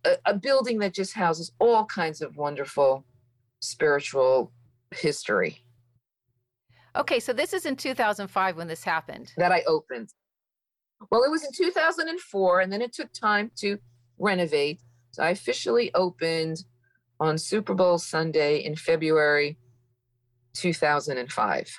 [0.07, 3.05] a, a building that just houses all kinds of wonderful
[3.61, 4.53] spiritual
[4.95, 5.65] history
[6.97, 9.33] Okay, so this is in 2005 when this happened.
[9.37, 10.11] that I opened.
[11.11, 13.79] Well, it was in 2004, and then it took time to
[14.19, 14.81] renovate.
[15.11, 16.65] So I officially opened
[17.19, 19.59] on Super Bowl Sunday in February
[20.55, 21.79] 2005.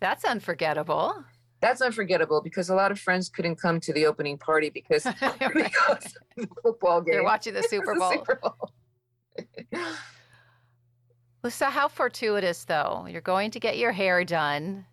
[0.00, 1.24] That's unforgettable.
[1.60, 5.38] That's unforgettable because a lot of friends couldn't come to the opening party because, Right.
[5.54, 7.14] because of the football game.
[7.14, 8.12] They're watching the Super the Bowl.
[8.12, 8.70] Super Bowl.
[11.48, 13.06] So how fortuitous though.
[13.08, 14.84] You're going to get your hair done,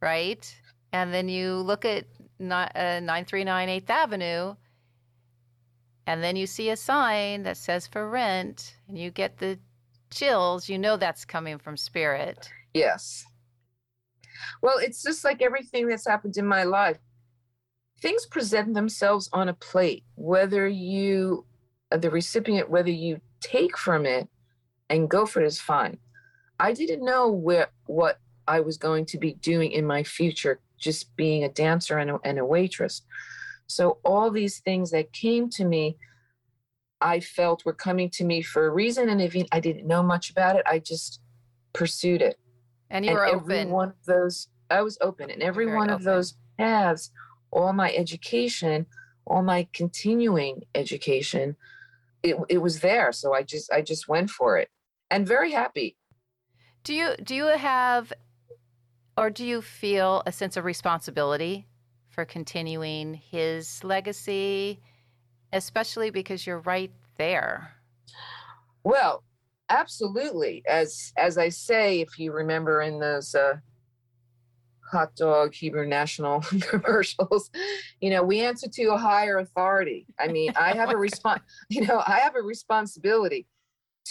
[0.00, 0.54] right?
[0.92, 2.04] And then you look at
[2.38, 4.54] ni- uh, 939 8th Avenue
[6.06, 9.58] and then you see a sign that says for rent and you get the
[10.10, 10.68] chills.
[10.68, 12.48] You know that's coming from spirit.
[12.72, 13.26] Yes.
[14.62, 16.98] Well, it's just like everything that's happened in my life.
[18.00, 21.44] Things present themselves on a plate, whether you,
[21.90, 24.28] uh, the recipient, whether you take from it
[24.88, 25.98] and go for it is fine.
[26.60, 31.14] I didn't know where what I was going to be doing in my future, just
[31.16, 33.02] being a dancer and a, and a waitress.
[33.66, 35.98] So all these things that came to me,
[37.00, 40.30] I felt were coming to me for a reason, and if I didn't know much
[40.30, 41.20] about it, I just
[41.72, 42.38] pursued it
[42.90, 43.70] And you and were open.
[43.70, 47.10] one of those i was open and every Very one of those paths
[47.50, 48.86] all my education
[49.26, 51.56] all my continuing education
[52.22, 54.68] it, it was there so i just i just went for it
[55.10, 55.96] and very happy
[56.84, 58.12] Do you do you have
[59.16, 61.66] or do you feel a sense of responsibility
[62.08, 64.80] for continuing his legacy,
[65.52, 67.72] especially because you're right there?
[68.84, 69.22] well
[69.68, 70.62] absolutely.
[70.68, 73.54] As as i say if you remember in those uh
[74.90, 77.50] hot dog hebrew national commercials
[78.00, 80.06] you know we answer to a higher authority.
[80.18, 83.46] I mean i have a response you know i have a responsibility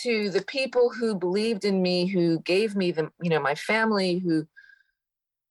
[0.04, 4.20] to the people who believed in me who gave me the you know my family
[4.20, 4.48] who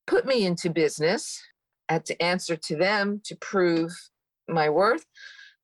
[0.07, 1.43] put me into business
[1.89, 3.93] I had to answer to them to prove
[4.49, 5.07] my worth.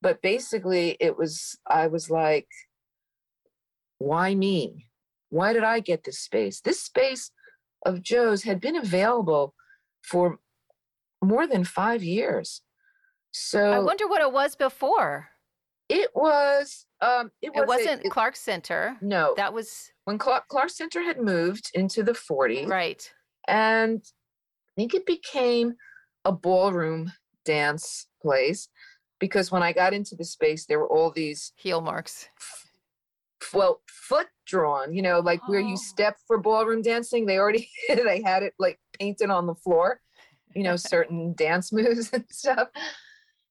[0.01, 2.49] But basically it was i was like
[4.03, 4.86] why me
[5.30, 7.30] why did i get this space this space
[7.86, 9.55] of joe's had been available
[10.03, 10.38] for
[11.22, 12.62] more than five years
[13.34, 15.28] so I wonder what it was before.
[15.88, 18.96] it was um it, was it wasn't it- Clark Center.
[19.00, 23.03] no That was when clark, clark center had moved into the 40s right.
[23.48, 25.74] and i think it became
[26.24, 27.12] a ballroom
[27.44, 28.68] dance place
[29.20, 32.28] because when i got into the space there were all these Heel marks.
[33.53, 35.68] Well foot drawn you know like where Oh.
[35.68, 40.01] you step for ballroom dancing they already they had it like painted on the floor
[40.55, 42.68] you know certain dance moves and stuff.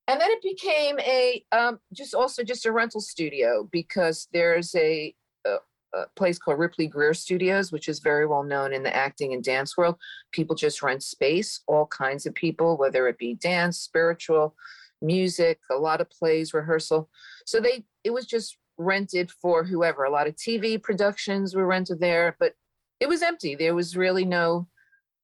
[0.07, 5.15] And then it became a um, just also just a rental studio because there's a,
[5.45, 5.55] a,
[5.93, 9.43] a place called Ripley Grier studios which is very well known in the acting and
[9.43, 9.95] dance world.
[10.31, 14.55] People just rent space all kinds of people whether it be dance spiritual
[15.01, 17.09] music a lot of plays rehearsal.
[17.45, 20.03] So they it was just rented for whoever.
[20.03, 22.53] A lot of tv productions were rented there but
[22.99, 23.55] it was empty.
[23.55, 24.67] There was really no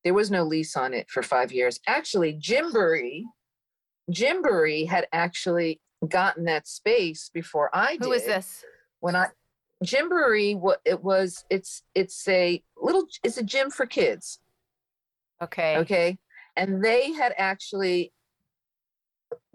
[0.03, 1.79] there was no lease on it for five years.
[1.87, 3.23] Actually Gymboree
[4.11, 8.63] Gymboree had actually gotten that space before i did Who is this?
[8.99, 9.27] when i
[9.83, 14.39] Gymboree what it was it's it's a little it's a gym for kids.
[15.41, 15.77] Okay.
[15.77, 16.17] okay?
[16.55, 18.11] And they had actually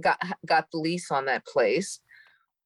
[0.01, 2.01] got got the lease on that place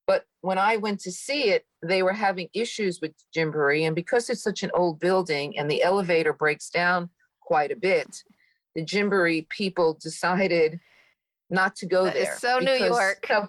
[0.07, 4.29] but when i went to see it they were having issues with Gymboree, and because
[4.31, 8.23] it's such an old building and the elevator breaks down quite a bit
[8.75, 10.79] the Gymboree people decided
[11.51, 13.25] not to go That there so New York.
[13.29, 13.49] so-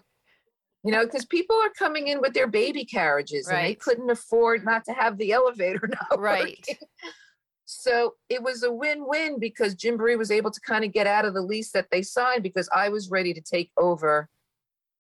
[0.84, 4.64] you know because people are coming in with their baby carriages and they couldn't afford
[4.64, 6.58] not to have the elevator not Right.
[6.68, 6.88] working.
[7.66, 11.34] So it was a win-win because Gymboree was able to kind of get out of
[11.34, 14.30] the lease that they signed because I was ready to take over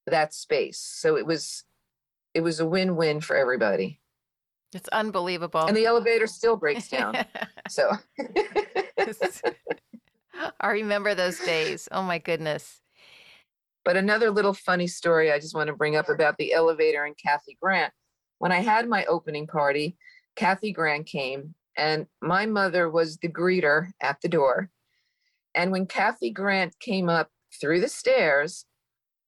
[0.07, 0.79] that space.
[0.79, 1.63] So it was
[2.33, 3.99] it was a win-win for everybody.
[4.73, 5.65] It's unbelievable.
[5.65, 7.15] And the elevator still breaks down.
[7.69, 7.91] So
[10.61, 11.89] I remember those days.
[11.91, 12.79] Oh my goodness.
[13.83, 17.17] But another little funny story I just want to bring up about the elevator and
[17.17, 17.91] Kathy Grant.
[18.37, 19.97] When I had my opening party,
[20.37, 24.69] Kathy Grant came, and my mother was the greeter at the door.
[25.53, 28.65] And when Kathy Grant came up through the stairs,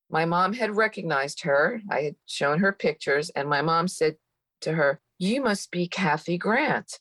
[0.09, 1.81] my mom had recognized her.
[1.89, 4.15] I had shown her pictures, and my mom said
[4.61, 6.99] to her, You must be Kathy Grant.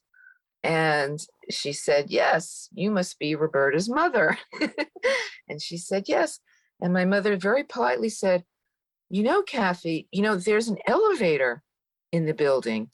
[0.63, 4.39] And she said, Yes, you must be Roberta's mother.
[5.49, 6.41] and she said, Yes.
[6.81, 8.45] And my mother very politely said,
[9.11, 11.63] you know, Kathy, you know, there's an elevator
[12.13, 12.91] in the building.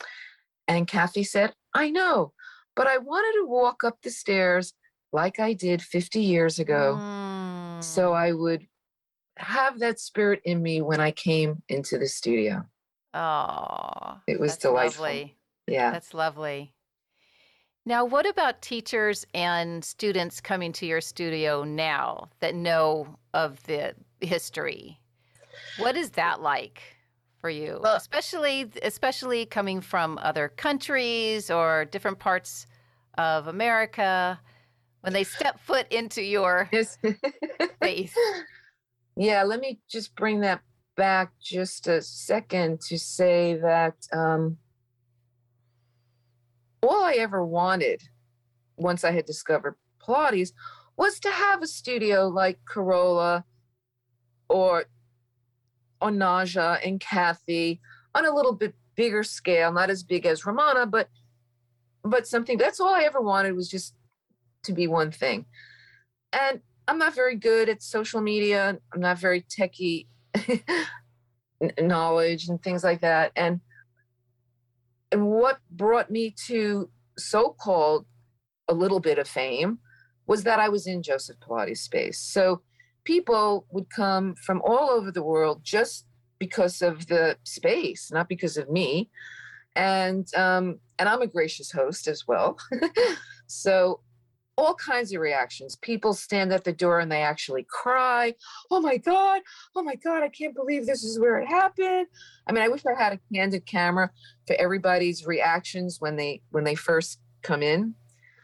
[0.68, 2.32] And Kathy said, I know,
[2.76, 4.72] but I wanted to walk up the stairs
[5.12, 6.98] like I did 50 years ago.
[6.98, 7.82] Mm.
[7.82, 8.66] So I would
[9.36, 12.64] have that spirit in me when I came into the studio.
[13.12, 15.04] Oh, it was delightful.
[15.04, 15.36] Lovely.
[15.66, 15.90] Yeah.
[15.90, 16.74] That's lovely.
[17.86, 23.94] Now, what about teachers and students coming to your studio now that know of the
[24.20, 24.98] history?
[25.78, 26.82] What is that like
[27.40, 32.66] for you, well, especially especially coming from other countries or different parts
[33.18, 34.40] of America
[35.02, 38.14] when they step foot into your space?
[39.16, 40.60] Yeah, let me just bring that
[40.96, 44.58] back just a second to say that um,
[46.82, 48.02] all I ever wanted
[48.76, 50.52] once I had discovered Pilates
[50.96, 53.44] was to have a studio like Carola
[54.48, 54.84] or
[56.00, 57.80] on Naja and Kathy
[58.14, 61.08] on a little bit bigger scale, not as big as Romana, but
[62.02, 63.94] but something that's all I ever wanted was just
[64.64, 65.46] to be one thing.
[66.32, 68.78] And I'm not very good at social media.
[68.92, 70.06] I'm not very techie
[71.80, 73.32] knowledge and things like that.
[73.36, 73.60] And
[75.12, 78.04] and what brought me to so-called
[78.68, 79.78] a little bit of fame
[80.26, 82.18] was that I was in Joseph Pilates space.
[82.18, 82.62] So
[83.04, 86.06] people would come from all over the world just
[86.38, 89.10] because of the space, not because of me.
[89.76, 92.58] And um, and I'm a gracious host as well.
[93.46, 94.00] so
[94.56, 95.76] all kinds of reactions.
[95.76, 98.34] People stand at the door and they actually cry.
[98.70, 99.42] Oh my God,
[99.74, 102.06] oh my God, I can't believe this is where it happened.
[102.46, 104.10] I mean, I wish I had a candid camera
[104.46, 107.94] for everybody's reactions when they when they first come in.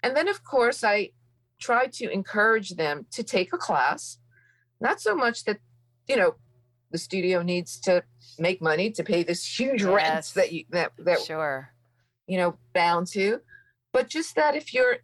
[0.02, 1.10] And then of course I
[1.60, 4.18] try to encourage them to take a class.
[4.80, 5.58] Not so much that,
[6.08, 6.36] you know,
[6.90, 8.02] the studio needs to
[8.38, 9.90] make money to pay this huge yes.
[9.90, 11.72] rent that you that that sure
[12.26, 13.40] you know bound to
[13.92, 14.96] but just that if you're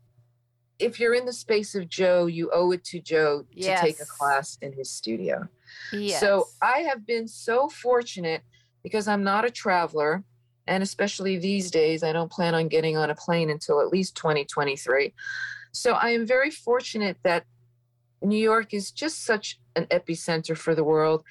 [0.79, 3.81] if you're in the space of Joe, you owe it to Joe to yes.
[3.81, 5.49] take a class in his studio.
[5.93, 6.21] Yes.
[6.21, 8.43] So I have been so fortunate
[8.83, 10.23] because I'm not a traveler.
[10.67, 14.17] And especially these days, I don't plan on getting on a plane until at least
[14.17, 15.15] 2023.
[15.73, 17.45] So I am very fortunate that
[18.21, 21.23] New York is just such an epicenter for the world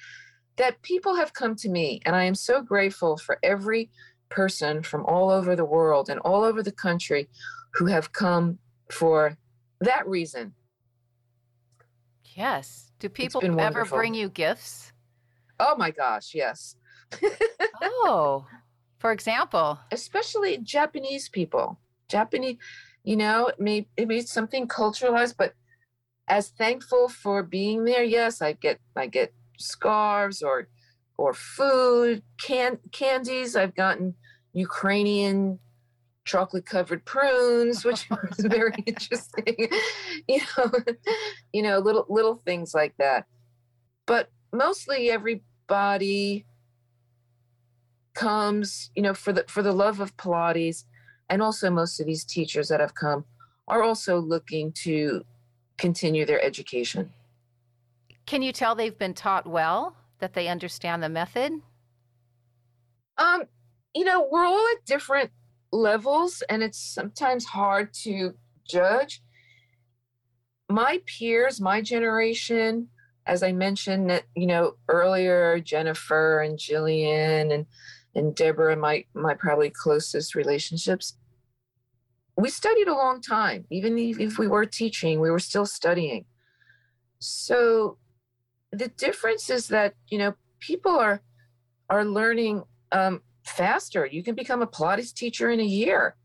[0.56, 2.00] that people have come to me.
[2.04, 3.90] And I am so grateful for every
[4.28, 7.28] person from all over the world and all over the country
[7.74, 8.58] who have come
[8.90, 9.36] for
[9.80, 10.54] that reason.
[12.34, 12.92] Yes.
[12.98, 13.98] Do people ever wonderful.
[13.98, 14.92] bring you gifts?
[15.58, 16.76] Oh my gosh, yes.
[17.82, 18.46] oh,
[18.98, 21.78] for example, especially Japanese people.
[22.08, 22.56] Japanese,
[23.04, 25.54] you know, it may it may something culturalized, but
[26.28, 30.68] as thankful for being there, yes, I get I get scarves or
[31.16, 33.56] or food, can candies.
[33.56, 34.14] I've gotten
[34.52, 35.58] Ukrainian
[36.26, 39.56] chocolate covered prunes, which was very interesting.
[40.28, 40.72] you know,
[41.52, 43.24] you know, little little things like that.
[44.04, 46.44] But mostly everybody
[48.14, 50.84] comes, you know, for the for the love of Pilates,
[51.30, 53.24] and also most of these teachers that have come
[53.68, 55.24] are also looking to
[55.78, 57.12] continue their education.
[58.26, 61.52] Can you tell they've been taught well, that they understand the method?
[63.18, 63.44] Um,
[63.94, 65.30] you know, we're all at different
[65.76, 68.34] levels and it's sometimes hard to
[68.68, 69.22] judge.
[70.68, 72.88] My peers, my generation,
[73.26, 77.66] as I mentioned, that you know, earlier, Jennifer and Jillian and
[78.14, 81.16] and Deborah, my my probably closest relationships.
[82.36, 83.66] We studied a long time.
[83.70, 86.26] Even if we were teaching, we were still studying.
[87.18, 87.98] So
[88.72, 91.22] the difference is that you know people are
[91.88, 94.06] are learning um, faster.
[94.06, 96.16] You can become a Pilates teacher in a year.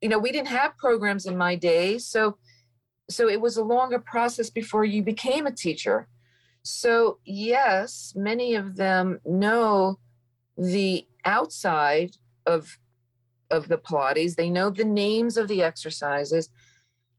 [0.00, 2.36] You know, we didn't have programs in my day, so
[3.08, 6.08] so it was a longer process before you became a teacher.
[6.62, 9.98] So yes, many of them know
[10.58, 12.16] the outside
[12.46, 12.78] of
[13.50, 14.34] of the Pilates.
[14.34, 16.48] They know the names of the exercises.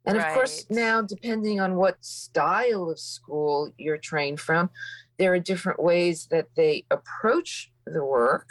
[0.06, 0.28] And right.
[0.28, 4.70] of course, now depending on what style of school you're trained from,
[5.18, 8.50] there are different ways that they approach the work.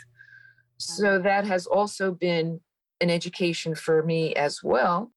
[0.79, 2.61] So that has also been
[3.01, 5.13] an education for me as well.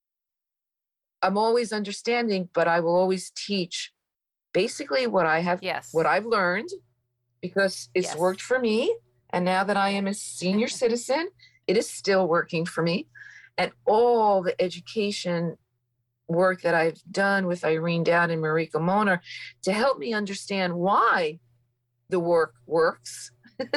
[1.22, 3.92] I'm always understanding, but I will always teach
[4.52, 5.90] basically what I have, yes.
[5.92, 6.68] what I've learned,
[7.42, 8.16] because it's yes.
[8.16, 8.94] worked for me.
[9.30, 11.28] And now that I am a senior citizen,
[11.66, 13.06] it is still working for me.
[13.58, 15.56] And all the education
[16.26, 19.20] work that I've done with Irene Dowd and Marika Molnar
[19.62, 21.40] to help me understand why
[22.08, 23.32] the work works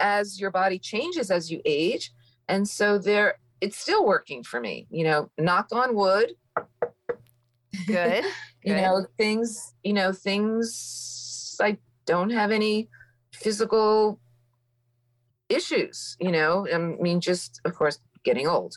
[0.00, 2.12] as your body changes as you age.
[2.48, 6.32] And so there it's still working for me, you know, knock on wood.
[7.86, 8.24] Good.
[8.64, 8.80] you Good.
[8.80, 12.88] know, things, you know, things I don't have any
[13.32, 14.20] physical
[15.48, 16.66] issues, you know.
[16.72, 18.76] I mean, just of course getting old.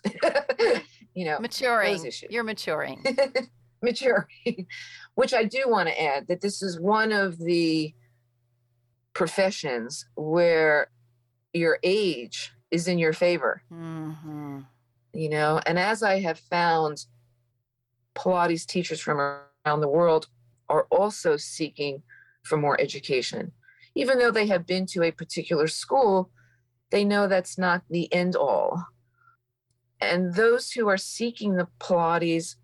[1.13, 2.11] you know, Maturing.
[2.29, 3.03] You're maturing.
[3.81, 4.67] maturing,
[5.15, 7.93] which I do want to add that this is one of the
[9.13, 10.89] professions where
[11.53, 14.59] your age is in your favor, hmm
[15.13, 15.59] you know.
[15.65, 17.05] And as I have found,
[18.15, 20.27] Pilates teachers from around the world
[20.69, 22.01] are also seeking
[22.43, 23.51] for more education.
[23.95, 26.31] Even though they have been to a particular school,
[26.91, 28.85] they know that's not the end all.
[29.99, 32.55] And those who are seeking the Pilates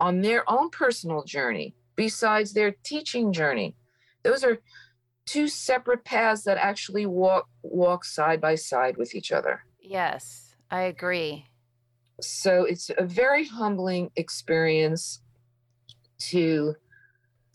[0.00, 3.76] on their own personal journey, besides their teaching journey,
[4.24, 4.58] those are
[5.26, 9.62] two separate paths that actually walk walk side by side with each other.
[9.80, 11.46] Yes, I agree.
[12.20, 15.20] So it's a very humbling experience
[16.30, 16.74] to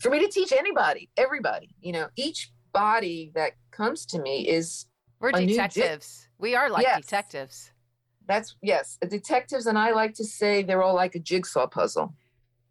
[0.00, 4.86] for me to teach anybody, everybody, you know, each body that comes to me is
[5.20, 6.28] We're new di- detectives.
[6.38, 7.00] we are like Yes.
[7.02, 7.72] detectives.
[8.26, 12.14] that's yes, detectives and I like to say they're all like a jigsaw puzzle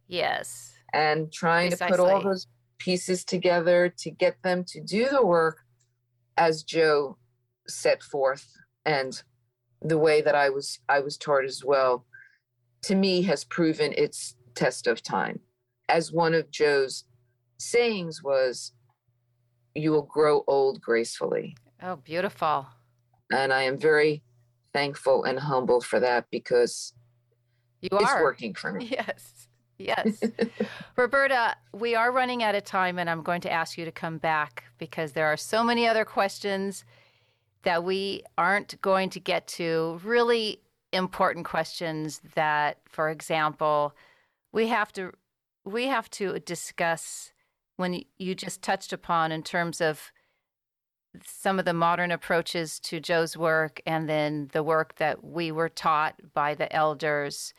[0.08, 0.74] Yes.
[0.94, 2.48] and trying to put all those
[2.80, 5.60] pieces together to get them to do the work
[6.38, 7.18] as Joe
[7.68, 8.48] set forth
[8.86, 9.22] and
[9.82, 12.06] the way that I was I was taught as well
[12.84, 15.40] to me has proven its test of time.
[15.90, 17.04] As one of Joe's
[17.58, 18.74] sayings was
[19.76, 21.56] you will grow old gracefully.
[21.82, 22.68] Oh, beautiful.
[23.32, 24.24] And I am very
[24.74, 26.94] thankful and humble for that because
[27.82, 28.24] You it's are.
[28.24, 28.86] working for me.
[28.92, 29.47] Yes.
[29.78, 30.22] Yes.
[30.96, 34.18] Roberta, we are running out of time, and I'm going to ask you to come
[34.18, 36.84] back because there are so many other questions
[37.64, 40.00] that we aren't going to get to.
[40.04, 40.62] Really
[40.94, 43.94] important questions that, for example,
[44.52, 45.12] we have to
[45.66, 47.34] we have to discuss
[47.76, 50.12] when you just touched upon in terms of
[51.24, 55.70] some of the modern approaches to Joe's work and then the work that we were
[55.70, 57.54] taught by the elders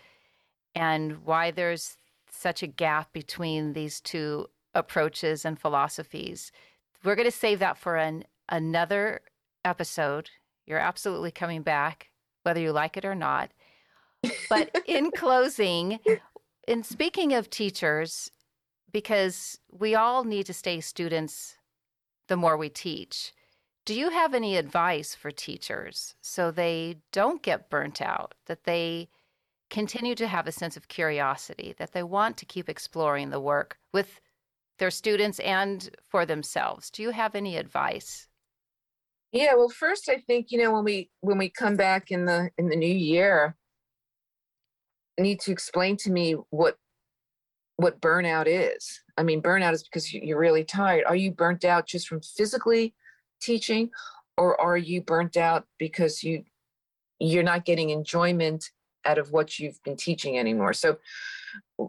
[0.75, 1.98] and why there's
[2.39, 6.53] such a gap between these two approaches and philosophies.
[7.05, 9.23] We're going to save that for an, another
[9.65, 10.31] episode.
[10.67, 12.11] You're absolutely coming back,
[12.45, 13.51] whether you like it or not.
[14.49, 15.99] But in closing,
[16.67, 18.31] in speaking of teachers,
[18.93, 21.57] because we all need to stay students
[22.29, 23.33] the more we teach,
[23.85, 29.09] do you have any advice for teachers so they don't get burnt out, that they
[29.71, 33.79] continue to have a sense of curiosity, that they want to keep exploring the work
[33.93, 34.21] with
[34.79, 36.91] their students and for themselves?
[36.91, 38.29] Do you have any advice?
[39.33, 42.51] Yeah, well, first I think you know when we when we come back in the
[42.57, 43.57] in the new year,
[45.19, 46.77] need to explain to me what
[47.77, 49.01] what burnout is.
[49.17, 51.05] I mean, burnout is because you're really tired.
[51.07, 52.95] Are you burnt out just from physically
[53.41, 53.91] teaching,
[54.37, 56.45] or are you burnt out because you
[57.21, 58.71] you're not getting enjoyment
[59.05, 60.73] out of what you've been teaching anymore?
[60.73, 60.99] So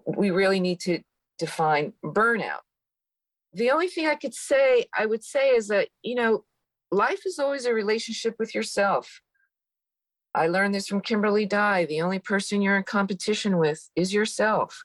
[0.05, 0.99] we really need to
[1.37, 2.61] define burnout.
[3.53, 6.45] The only thing I could say, I would say, is that you know
[6.91, 9.21] life is always a relationship with yourself.
[10.35, 11.85] I learned this from Kimberly Dye.
[11.85, 14.83] The only person you're in competition with is yourself.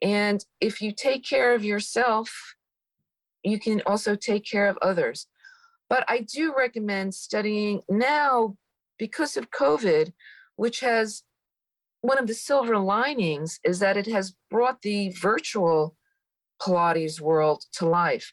[0.00, 2.54] And if you take care of yourself,
[3.42, 5.26] you can also take care of others.
[5.88, 8.56] But I do recommend studying now
[8.98, 10.12] because of COVID,
[10.56, 11.22] which has
[12.00, 15.96] one of the silver linings is that it has brought the virtual
[16.60, 18.32] Pilates world to life.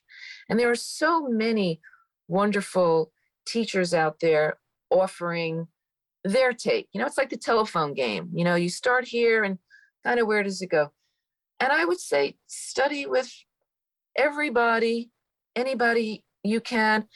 [0.50, 1.80] And there are so many
[2.28, 3.12] wonderful
[3.48, 4.58] teachers out there
[4.90, 5.68] offering
[6.24, 6.88] their take.
[6.94, 8.30] You know, it's like the telephone game.
[8.34, 9.58] You know, you start here and
[10.06, 10.92] kind of where does it go?
[11.60, 13.32] And I would say study with
[14.18, 15.12] everybody,
[15.56, 17.08] anybody you can.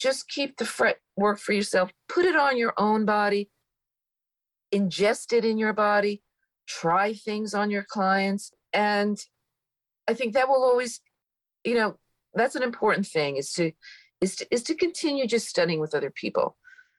[0.00, 1.90] Just keep the fret work for yourself.
[2.08, 3.50] Put it on your own body.
[4.74, 6.22] Ingest it in your body.
[6.66, 8.52] Try things on your clients.
[8.72, 9.18] And
[10.08, 11.00] I think that will always,
[11.64, 11.98] you know,
[12.34, 13.72] that's an important thing is to
[14.20, 16.56] is to, is to continue just studying with other people.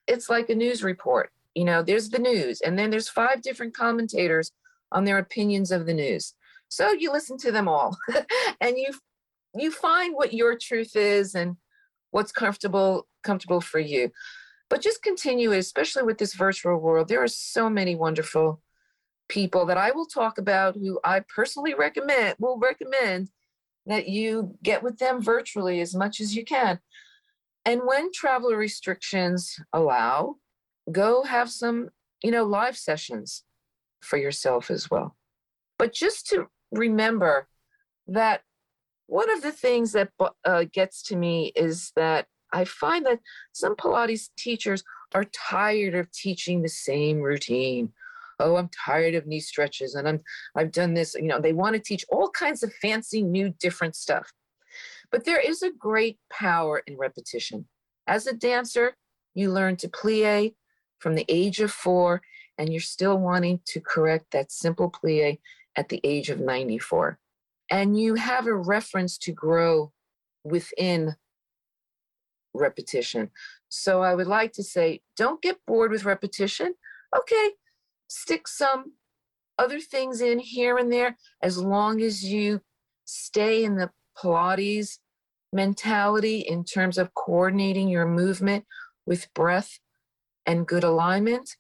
[0.08, 1.32] It's like a news report.
[1.56, 4.52] You know, there's the news, and then there's five different commentators
[4.92, 6.34] on their opinions of the news.
[6.68, 7.98] So you listen to them all,
[8.62, 8.94] and you
[9.56, 11.58] you find what your truth is and
[12.12, 14.12] what's comfortable comfortable for you.
[14.70, 17.08] But just continue, especially with this virtual world.
[17.08, 18.62] There are so many wonderful
[19.28, 23.30] people that I will talk about who I personally recommend will recommend
[23.86, 26.80] that you get with them virtually as much as you can.
[27.66, 30.36] And when travel restrictions allow,
[30.92, 31.90] go have some,
[32.24, 33.44] you know, live sessions
[34.02, 35.16] for yourself as well.
[35.78, 37.48] But just to remember
[38.08, 38.42] that
[39.08, 40.12] one of the things that
[40.44, 43.20] uh, gets to me is that I find that
[43.54, 44.84] some Pilates teachers
[45.14, 47.92] are tired of teaching the same routine.
[48.40, 50.22] Oh, I'm tired of knee stretches and I'm
[50.56, 53.96] I've done this, you know, they want to teach all kinds of fancy new different
[53.96, 54.32] stuff.
[55.12, 57.68] But there is a great power in repetition.
[58.08, 58.96] As a dancer,
[59.34, 60.54] you learn to plie
[61.00, 62.22] from the age of 4
[62.58, 65.40] and you're still wanting to correct that simple plie
[65.76, 67.20] at the age of 94.
[67.70, 69.92] And you have a reference to grow
[70.44, 71.16] within
[72.60, 73.30] repetition.
[73.70, 76.74] So I would like to say don't get bored with repetition.
[77.18, 77.52] Okay,
[78.08, 78.94] stick some
[79.58, 82.62] other things in here and there as long as you
[83.06, 85.00] stay in the Pilates
[85.54, 88.66] mentality in terms of coordinating your movement
[89.06, 89.80] with breath
[90.46, 91.56] and good alignment.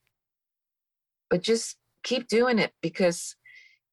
[1.30, 3.36] But just keep doing it because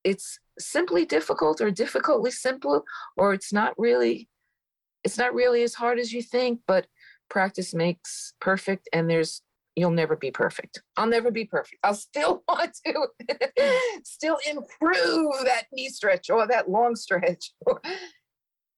[0.05, 2.85] it's simply difficult or difficultly simple
[3.17, 4.29] or it's not really
[5.03, 6.87] it's not really as hard as you think but
[7.33, 9.41] practice makes perfect and there's
[9.75, 10.83] you'll never be perfect.
[10.99, 11.79] I'll never be perfect.
[11.83, 13.09] I'll still want to
[14.05, 17.81] still improve that knee stretch or that long stretch or,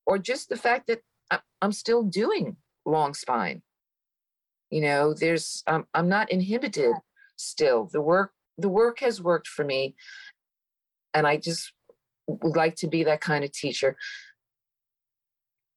[0.06, 1.00] or just the fact that
[1.60, 3.60] i'm still doing long spine.
[4.70, 6.94] You know there's um, i'm not inhibited
[7.36, 7.90] still.
[7.92, 9.96] The work the work has worked for me.
[11.12, 11.72] And i just
[12.28, 13.96] would like to be that kind of teacher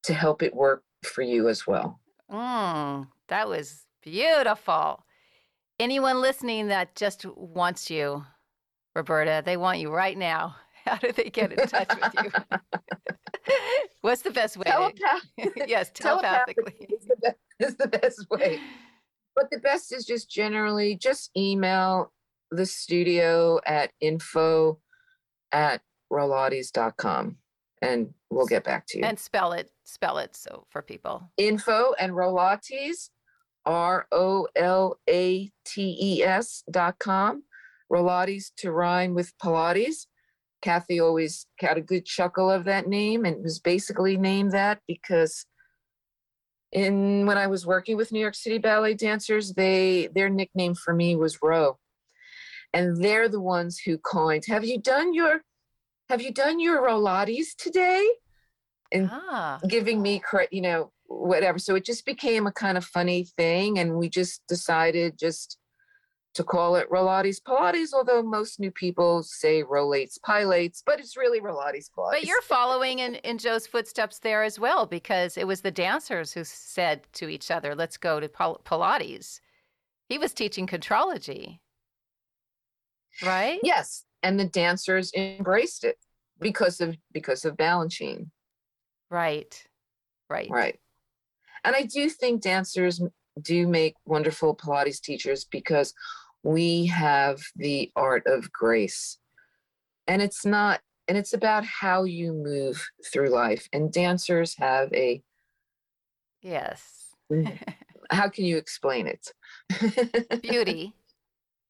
[0.03, 1.99] to help it work for you as well
[2.31, 5.03] Mm, that was beautiful.
[5.79, 8.23] Anyone listening that just wants you,
[8.95, 10.55] Roberta, they want you right now.
[10.85, 12.31] How do they get in touch with you?
[14.01, 14.65] What's the best way?
[14.65, 16.87] Telepath- yes, telepathically.
[16.89, 18.59] Is the, best, is the best way.
[19.35, 22.11] But the best is just generally just email
[22.51, 24.79] the studio at info
[25.51, 27.37] at rolates.com
[27.81, 29.03] and we'll get back to you.
[29.03, 31.29] And spell it, spell it so for people.
[31.37, 33.09] Info and Rolates,
[33.65, 37.43] R O L A T E S dot com.
[37.91, 40.07] Rolates to rhyme with Pilates.
[40.61, 45.45] Kathy always had a good chuckle of that name and was basically named that because
[46.71, 50.93] in when I was working with New York City ballet dancers, they their nickname for
[50.93, 51.77] me was Ro.
[52.73, 55.41] And they're the ones who coined, have you done your
[56.09, 58.07] have you done your Rolates today?
[58.91, 59.59] And ah.
[59.67, 61.59] giving me, you know, whatever.
[61.59, 63.79] So it just became a kind of funny thing.
[63.79, 65.57] And we just decided just
[66.35, 71.41] to call it Rolates Pilates, although most new people say Rolates Pilates, but it's really
[71.41, 72.11] Rolates Pilates.
[72.11, 76.31] But you're following in, in Joe's footsteps there as well, because it was the dancers
[76.31, 79.39] who said to each other, let's go to Pilates.
[80.07, 81.59] He was teaching contrology,
[83.23, 83.59] right?
[83.63, 85.95] Yes and the dancers embraced it
[86.41, 88.29] because of because of Balanchine.
[89.09, 89.65] Right.
[90.29, 90.49] Right.
[90.49, 90.79] Right.
[91.63, 93.01] And I do think dancers
[93.41, 95.93] do make wonderful Pilates teachers because
[96.43, 99.17] we have the art of grace.
[100.07, 105.21] And it's not and it's about how you move through life and dancers have a
[106.41, 107.15] Yes.
[107.31, 107.57] Mm,
[108.11, 109.31] how can you explain it?
[110.41, 110.93] Beauty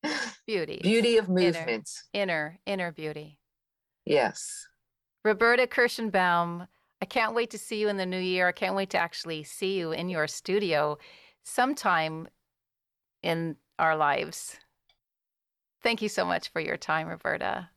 [0.48, 0.80] beauty.
[0.82, 2.04] Beauty of movements.
[2.14, 3.40] Inner, inner, inner beauty.
[4.06, 4.68] Yes.
[5.26, 6.68] Roberta Kirschenbaum,
[7.02, 8.48] I can't wait to see you in the new year.
[8.48, 10.98] I can't wait to actually see you in your studio
[11.44, 12.28] sometime
[13.24, 14.58] in our lives.
[15.84, 17.70] Thank you so much for your time, Roberta.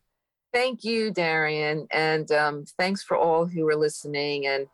[0.52, 1.86] Thank you, Darian.
[1.92, 4.66] And um, thanks for all who are listening and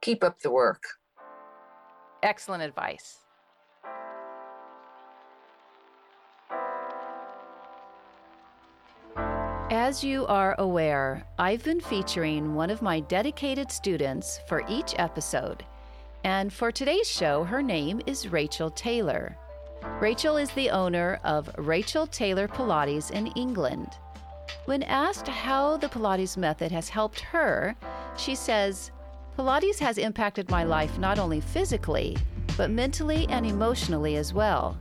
[0.00, 0.82] keep up the work.
[2.22, 3.21] Excellent advice.
[9.82, 15.64] As you are aware, I've been featuring one of my dedicated students for each episode.
[16.22, 19.36] And for today's show, her name is Rachel Taylor.
[20.00, 23.88] Rachel is the owner of Rachel Taylor Pilates in England.
[24.66, 27.74] When asked how the Pilates method has helped her,
[28.16, 28.92] she says,
[29.36, 32.16] Pilates has impacted my life not only physically,
[32.56, 34.78] but mentally and emotionally as well.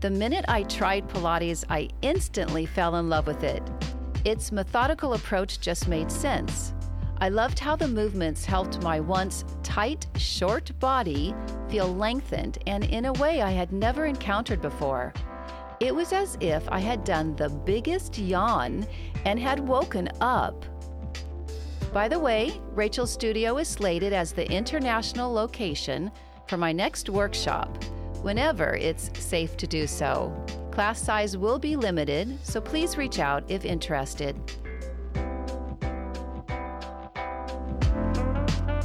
[0.00, 3.62] The minute I tried Pilates, I instantly fell in love with it.
[4.28, 6.74] Its methodical approach just made sense.
[7.16, 11.34] I loved how the movements helped my once tight, short body
[11.70, 15.14] feel lengthened and in a way I had never encountered before.
[15.80, 18.86] It was as if I had done the biggest yawn
[19.24, 20.62] and had woken up.
[21.94, 26.10] By the way, Rachel's studio is slated as the international location
[26.48, 27.82] for my next workshop,
[28.20, 30.36] whenever it's safe to do so.
[30.78, 34.36] Class size will be limited, so please reach out if interested.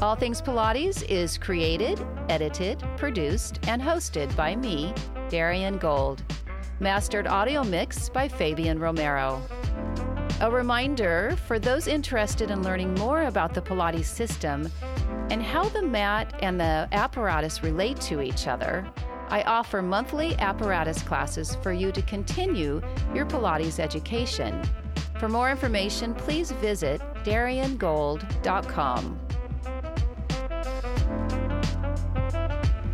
[0.01, 4.91] All Things Pilates is created, edited, produced, and hosted by me,
[5.29, 6.23] Darian Gold.
[6.79, 9.39] Mastered audio mix by Fabian Romero.
[10.41, 14.67] A reminder for those interested in learning more about the Pilates system
[15.29, 18.83] and how the mat and the apparatus relate to each other,
[19.29, 22.81] I offer monthly apparatus classes for you to continue
[23.13, 24.61] your Pilates education.
[25.19, 29.19] For more information, please visit dariangold.com.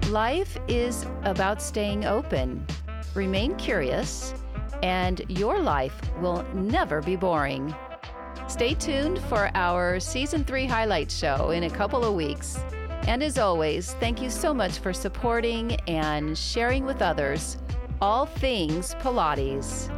[0.10, 2.66] Life is about staying open.
[3.14, 4.34] Remain curious,
[4.82, 7.76] and your life will never be boring.
[8.48, 12.60] Stay tuned for our season three highlight show in a couple of weeks.
[13.08, 17.58] And as always, thank you so much for supporting and sharing with others
[18.02, 19.90] all things Pilates.